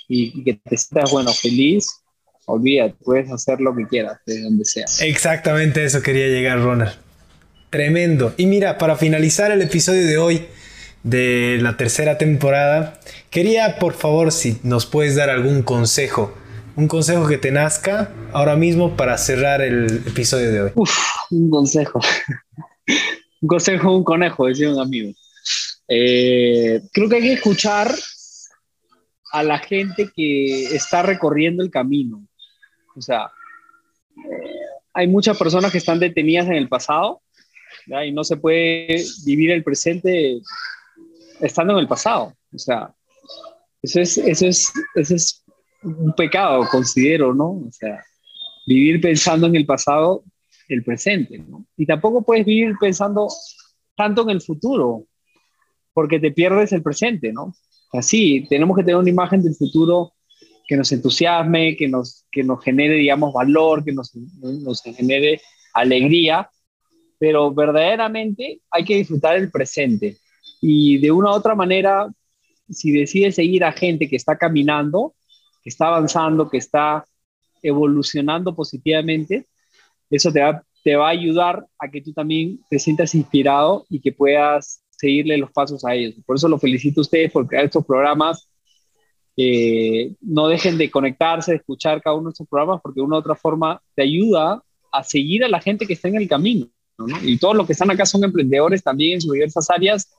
y, 0.07 0.39
y 0.39 0.43
que 0.43 0.53
te 0.53 0.77
sientas, 0.77 1.11
bueno, 1.11 1.31
feliz, 1.33 2.03
olvídate, 2.45 2.95
puedes 3.03 3.31
hacer 3.31 3.59
lo 3.59 3.75
que 3.75 3.87
quieras, 3.87 4.19
de 4.25 4.41
donde 4.41 4.65
sea. 4.65 4.85
Exactamente 5.01 5.83
eso 5.83 6.01
quería 6.01 6.27
llegar, 6.27 6.59
Ronald. 6.59 7.06
Tremendo. 7.69 8.33
Y 8.37 8.45
mira, 8.45 8.77
para 8.77 8.95
finalizar 8.95 9.51
el 9.51 9.61
episodio 9.61 10.05
de 10.05 10.17
hoy, 10.17 10.47
de 11.03 11.57
la 11.61 11.77
tercera 11.77 12.17
temporada. 12.17 12.99
Quería, 13.29 13.79
por 13.79 13.93
favor, 13.93 14.31
si 14.31 14.59
nos 14.63 14.85
puedes 14.85 15.15
dar 15.15 15.29
algún 15.29 15.63
consejo, 15.63 16.33
un 16.75 16.87
consejo 16.87 17.27
que 17.27 17.37
te 17.37 17.51
nazca 17.51 18.11
ahora 18.33 18.55
mismo 18.55 18.97
para 18.97 19.17
cerrar 19.17 19.61
el 19.61 20.03
episodio 20.05 20.51
de 20.51 20.61
hoy. 20.61 20.71
Un 21.31 21.49
consejo. 21.49 21.99
un 23.41 23.47
consejo, 23.47 23.95
un 23.95 24.03
conejo, 24.03 24.47
decía 24.47 24.69
un 24.69 24.79
amigo. 24.79 25.13
Eh, 25.87 26.81
creo 26.91 27.07
que 27.07 27.15
hay 27.15 27.21
que 27.21 27.33
escuchar 27.33 27.89
a 29.31 29.43
la 29.43 29.59
gente 29.59 30.09
que 30.13 30.75
está 30.75 31.03
recorriendo 31.03 31.63
el 31.63 31.71
camino. 31.71 32.27
O 32.95 33.01
sea, 33.01 33.31
eh, 34.17 34.51
hay 34.93 35.07
muchas 35.07 35.37
personas 35.37 35.71
que 35.71 35.77
están 35.77 35.99
detenidas 35.99 36.47
en 36.47 36.55
el 36.55 36.67
pasado 36.67 37.21
y 37.87 38.11
no 38.11 38.23
se 38.23 38.37
puede 38.37 39.03
vivir 39.25 39.51
el 39.51 39.63
presente 39.63 40.39
estando 41.39 41.73
en 41.73 41.79
el 41.79 41.87
pasado. 41.87 42.33
O 42.53 42.57
sea, 42.57 42.93
eso 43.81 44.01
es, 44.01 44.17
eso 44.17 44.47
es, 44.47 44.71
eso 44.95 45.15
es 45.15 45.45
un 45.83 46.13
pecado, 46.13 46.67
considero, 46.69 47.33
¿no? 47.33 47.51
O 47.51 47.69
sea, 47.71 48.03
vivir 48.65 48.99
pensando 48.99 49.47
en 49.47 49.55
el 49.55 49.65
pasado, 49.65 50.23
el 50.67 50.83
presente, 50.83 51.37
¿no? 51.37 51.65
Y 51.77 51.85
tampoco 51.85 52.23
puedes 52.23 52.45
vivir 52.45 52.75
pensando 52.79 53.27
tanto 53.95 54.23
en 54.23 54.29
el 54.31 54.41
futuro, 54.41 55.05
porque 55.93 56.19
te 56.19 56.31
pierdes 56.31 56.71
el 56.73 56.83
presente, 56.83 57.31
¿no? 57.31 57.55
así, 57.93 58.45
tenemos 58.49 58.75
que 58.77 58.83
tener 58.83 58.97
una 58.97 59.09
imagen 59.09 59.41
del 59.41 59.55
futuro 59.55 60.13
que 60.67 60.75
nos 60.75 60.91
entusiasme, 60.91 61.77
que 61.77 61.87
nos, 61.87 62.25
que 62.31 62.43
nos 62.43 62.61
genere, 62.63 62.95
digamos, 62.95 63.33
valor, 63.33 63.83
que 63.83 63.93
nos, 63.93 64.13
nos 64.15 64.83
genere 64.83 65.41
alegría, 65.73 66.49
pero 67.19 67.53
verdaderamente 67.53 68.61
hay 68.69 68.85
que 68.85 68.95
disfrutar 68.95 69.35
el 69.35 69.51
presente. 69.51 70.17
Y 70.61 70.97
de 70.99 71.11
una 71.11 71.31
u 71.31 71.33
otra 71.33 71.55
manera, 71.55 72.11
si 72.69 72.91
decides 72.91 73.35
seguir 73.35 73.63
a 73.63 73.71
gente 73.71 74.07
que 74.07 74.15
está 74.15 74.37
caminando, 74.37 75.13
que 75.63 75.69
está 75.69 75.87
avanzando, 75.87 76.49
que 76.49 76.57
está 76.57 77.05
evolucionando 77.61 78.55
positivamente, 78.55 79.47
eso 80.09 80.31
te 80.31 80.41
va, 80.41 80.63
te 80.83 80.95
va 80.95 81.07
a 81.07 81.11
ayudar 81.11 81.65
a 81.79 81.89
que 81.89 82.01
tú 82.01 82.13
también 82.13 82.59
te 82.69 82.79
sientas 82.79 83.13
inspirado 83.15 83.85
y 83.89 83.99
que 83.99 84.11
puedas 84.11 84.83
seguirle 84.91 85.37
los 85.37 85.51
pasos 85.51 85.85
a 85.85 85.93
ellos. 85.93 86.15
Por 86.25 86.37
eso 86.37 86.47
lo 86.47 86.59
felicito 86.59 87.01
a 87.01 87.03
ustedes 87.03 87.31
por 87.31 87.47
crear 87.47 87.65
estos 87.65 87.85
programas. 87.85 88.49
Eh, 89.35 90.15
no 90.21 90.47
dejen 90.47 90.77
de 90.77 90.89
conectarse, 90.89 91.51
de 91.51 91.57
escuchar 91.57 92.01
cada 92.01 92.15
uno 92.15 92.29
de 92.29 92.33
estos 92.33 92.47
programas, 92.47 92.81
porque 92.81 92.99
de 92.99 93.05
una 93.05 93.17
u 93.17 93.19
otra 93.19 93.35
forma 93.35 93.81
te 93.95 94.01
ayuda 94.01 94.63
a 94.91 95.03
seguir 95.03 95.43
a 95.43 95.49
la 95.49 95.61
gente 95.61 95.85
que 95.85 95.93
está 95.93 96.07
en 96.07 96.15
el 96.15 96.27
camino. 96.27 96.67
Y 97.21 97.37
todos 97.37 97.55
los 97.55 97.67
que 97.67 97.73
están 97.73 97.91
acá 97.91 98.05
son 98.05 98.23
emprendedores 98.23 98.83
también 98.83 99.13
en 99.13 99.21
sus 99.21 99.33
diversas 99.33 99.69
áreas 99.69 100.11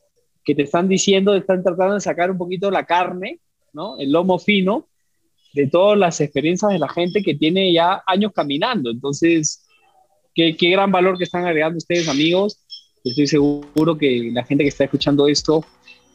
que 0.45 0.55
te 0.55 0.63
están 0.63 0.89
diciendo, 0.89 1.35
están 1.35 1.63
tratando 1.63 1.95
de 1.95 2.01
sacar 2.01 2.31
un 2.31 2.39
poquito 2.39 2.71
la 2.71 2.87
carne, 2.87 3.41
¿no? 3.73 3.99
el 3.99 4.13
lomo 4.13 4.39
fino, 4.39 4.87
de 5.53 5.67
todas 5.67 5.99
las 5.99 6.21
experiencias 6.21 6.73
de 6.73 6.79
la 6.79 6.89
gente 6.89 7.23
que 7.23 7.35
tiene 7.35 7.73
ya 7.73 8.03
años 8.07 8.33
caminando. 8.35 8.91
Entonces, 8.91 9.67
qué, 10.35 10.57
qué 10.57 10.71
gran 10.71 10.93
valor 10.93 11.19
que 11.19 11.25
están 11.25 11.45
agregando 11.45 11.79
ustedes, 11.79 12.09
amigos. 12.09 12.61
Estoy 13.05 13.27
seguro 13.27 13.99
que 13.99 14.31
la 14.33 14.45
gente 14.45 14.65
que 14.65 14.69
está 14.69 14.85
escuchando 14.85 15.27
esto 15.27 15.65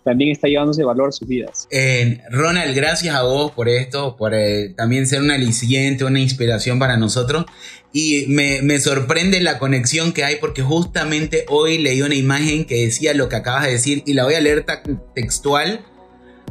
también 0.03 0.31
está 0.31 0.47
llevándose 0.47 0.83
valor 0.83 1.09
a 1.09 1.11
sus 1.11 1.27
vidas. 1.27 1.67
Eh, 1.71 2.21
Ronald, 2.29 2.75
gracias 2.75 3.15
a 3.15 3.23
vos 3.23 3.51
por 3.51 3.69
esto, 3.69 4.15
por 4.15 4.33
eh, 4.33 4.73
también 4.75 5.07
ser 5.07 5.21
un 5.21 5.31
aliciente, 5.31 6.05
una 6.05 6.19
inspiración 6.19 6.79
para 6.79 6.97
nosotros. 6.97 7.45
Y 7.93 8.25
me, 8.27 8.61
me, 8.63 8.79
sorprende 8.79 9.39
la 9.39 9.59
conexión 9.59 10.13
que 10.13 10.23
hay 10.23 10.37
porque 10.37 10.63
justamente 10.63 11.45
hoy 11.47 11.77
leí 11.77 12.01
una 12.01 12.15
imagen 12.15 12.65
que 12.65 12.85
decía 12.85 13.13
lo 13.13 13.29
que 13.29 13.35
acabas 13.35 13.65
de 13.65 13.71
decir 13.71 14.03
y 14.05 14.13
la 14.13 14.23
voy 14.23 14.33
a 14.33 14.41
leer 14.41 14.65
textual 15.13 15.85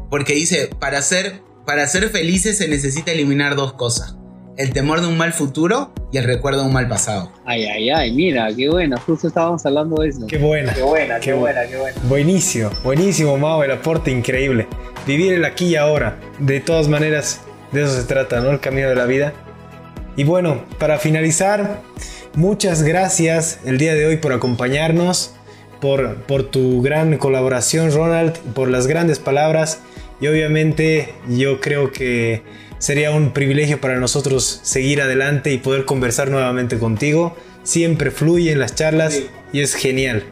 porque 0.09 0.35
dice, 0.35 0.71
para 0.79 1.03
ser, 1.03 1.41
para 1.67 1.87
ser 1.89 2.09
felices 2.11 2.59
se 2.59 2.69
necesita 2.69 3.11
eliminar 3.11 3.57
dos 3.57 3.73
cosas 3.73 4.17
el 4.57 4.73
temor 4.73 5.01
de 5.01 5.07
un 5.07 5.17
mal 5.17 5.33
futuro 5.33 5.93
y 6.13 6.19
el 6.19 6.25
recuerdo 6.25 6.61
de 6.61 6.67
un 6.67 6.73
mal 6.73 6.89
pasado. 6.89 7.33
Ay, 7.45 7.65
ay, 7.65 7.91
ay, 7.91 8.13
mira, 8.13 8.49
qué 8.55 8.69
buena, 8.69 8.99
justo 8.99 9.29
estábamos 9.29 9.65
hablando 9.65 10.03
de 10.03 10.09
eso. 10.09 10.27
Qué 10.27 10.39
buena. 10.39 10.75
Qué 10.75 10.83
buena, 10.83 11.21
qué, 11.21 11.33
buena, 11.33 11.67
qué 11.67 11.77
buena. 11.77 12.01
Buenísimo, 12.05 12.71
buenísimo, 12.85 13.37
Mao, 13.39 13.65
el 13.65 13.71
aporte 13.71 14.11
increíble. 14.11 14.67
Vivir 15.07 15.35
el 15.35 15.45
aquí 15.45 15.67
y 15.67 15.77
ahora. 15.77 16.19
De 16.39 16.61
todas 16.61 16.89
maneras, 16.89 17.41
de 17.73 17.83
eso 17.83 17.93
se 17.95 18.05
trata, 18.05 18.41
¿no? 18.41 18.51
El 18.51 18.61
camino 18.61 18.89
de 18.89 18.95
la 18.95 19.07
vida. 19.07 19.33
Y 20.17 20.25
bueno, 20.25 20.63
para 20.79 20.99
finalizar, 20.99 21.81
muchas 22.35 22.83
gracias 22.83 23.61
el 23.65 23.79
día 23.79 23.95
de 23.95 24.07
hoy 24.07 24.19
por 24.19 24.33
acompañarnos, 24.33 25.35
por, 25.81 26.17
por 26.25 26.45
tu 26.45 26.83
gran 26.83 27.17
colaboración, 27.17 27.91
Ronald, 27.91 28.37
por 28.55 28.69
las 28.69 28.87
grandes 28.87 29.19
palabras. 29.19 29.81
Y 30.21 30.29
obviamente 30.29 31.15
yo 31.29 31.61
creo 31.61 31.91
que 31.91 32.43
Sería 32.83 33.13
un 33.13 33.31
privilegio 33.31 33.81
para 33.81 34.01
nosotros 34.01 34.59
seguir 34.65 35.01
adelante 35.01 35.53
y 35.53 35.59
poder 35.59 35.85
conversar 35.85 36.33
nuevamente 36.33 36.81
contigo. 36.81 37.37
Siempre 37.63 38.11
fluye 38.11 38.51
en 38.51 38.59
las 38.59 38.75
charlas 38.75 39.21
y 39.53 39.61
es 39.61 39.75
genial. 39.75 40.25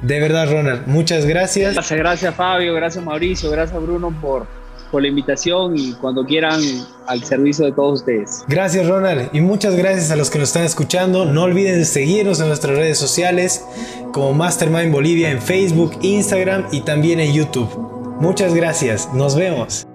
De 0.00 0.18
verdad, 0.18 0.50
Ronald, 0.50 0.86
muchas 0.86 1.26
gracias. 1.26 1.74
Gracias, 1.74 1.98
gracias 1.98 2.34
Fabio, 2.34 2.72
gracias 2.72 3.04
Mauricio, 3.04 3.50
gracias 3.50 3.78
Bruno 3.82 4.10
por, 4.22 4.46
por 4.90 5.02
la 5.02 5.08
invitación 5.08 5.76
y 5.76 5.92
cuando 6.00 6.24
quieran 6.24 6.58
al 7.06 7.22
servicio 7.24 7.66
de 7.66 7.72
todos 7.72 8.00
ustedes. 8.00 8.42
Gracias 8.48 8.88
Ronald 8.88 9.28
y 9.34 9.42
muchas 9.42 9.76
gracias 9.76 10.10
a 10.10 10.16
los 10.16 10.30
que 10.30 10.38
nos 10.38 10.48
están 10.48 10.64
escuchando. 10.64 11.26
No 11.26 11.42
olviden 11.42 11.84
seguirnos 11.84 12.40
en 12.40 12.48
nuestras 12.48 12.74
redes 12.74 12.96
sociales 12.96 13.66
como 14.14 14.32
Mastermind 14.32 14.90
Bolivia 14.92 15.30
en 15.30 15.42
Facebook, 15.42 15.98
Instagram 16.00 16.68
y 16.72 16.80
también 16.80 17.20
en 17.20 17.34
YouTube. 17.34 17.68
Muchas 18.18 18.54
gracias, 18.54 19.12
nos 19.12 19.36
vemos. 19.36 19.86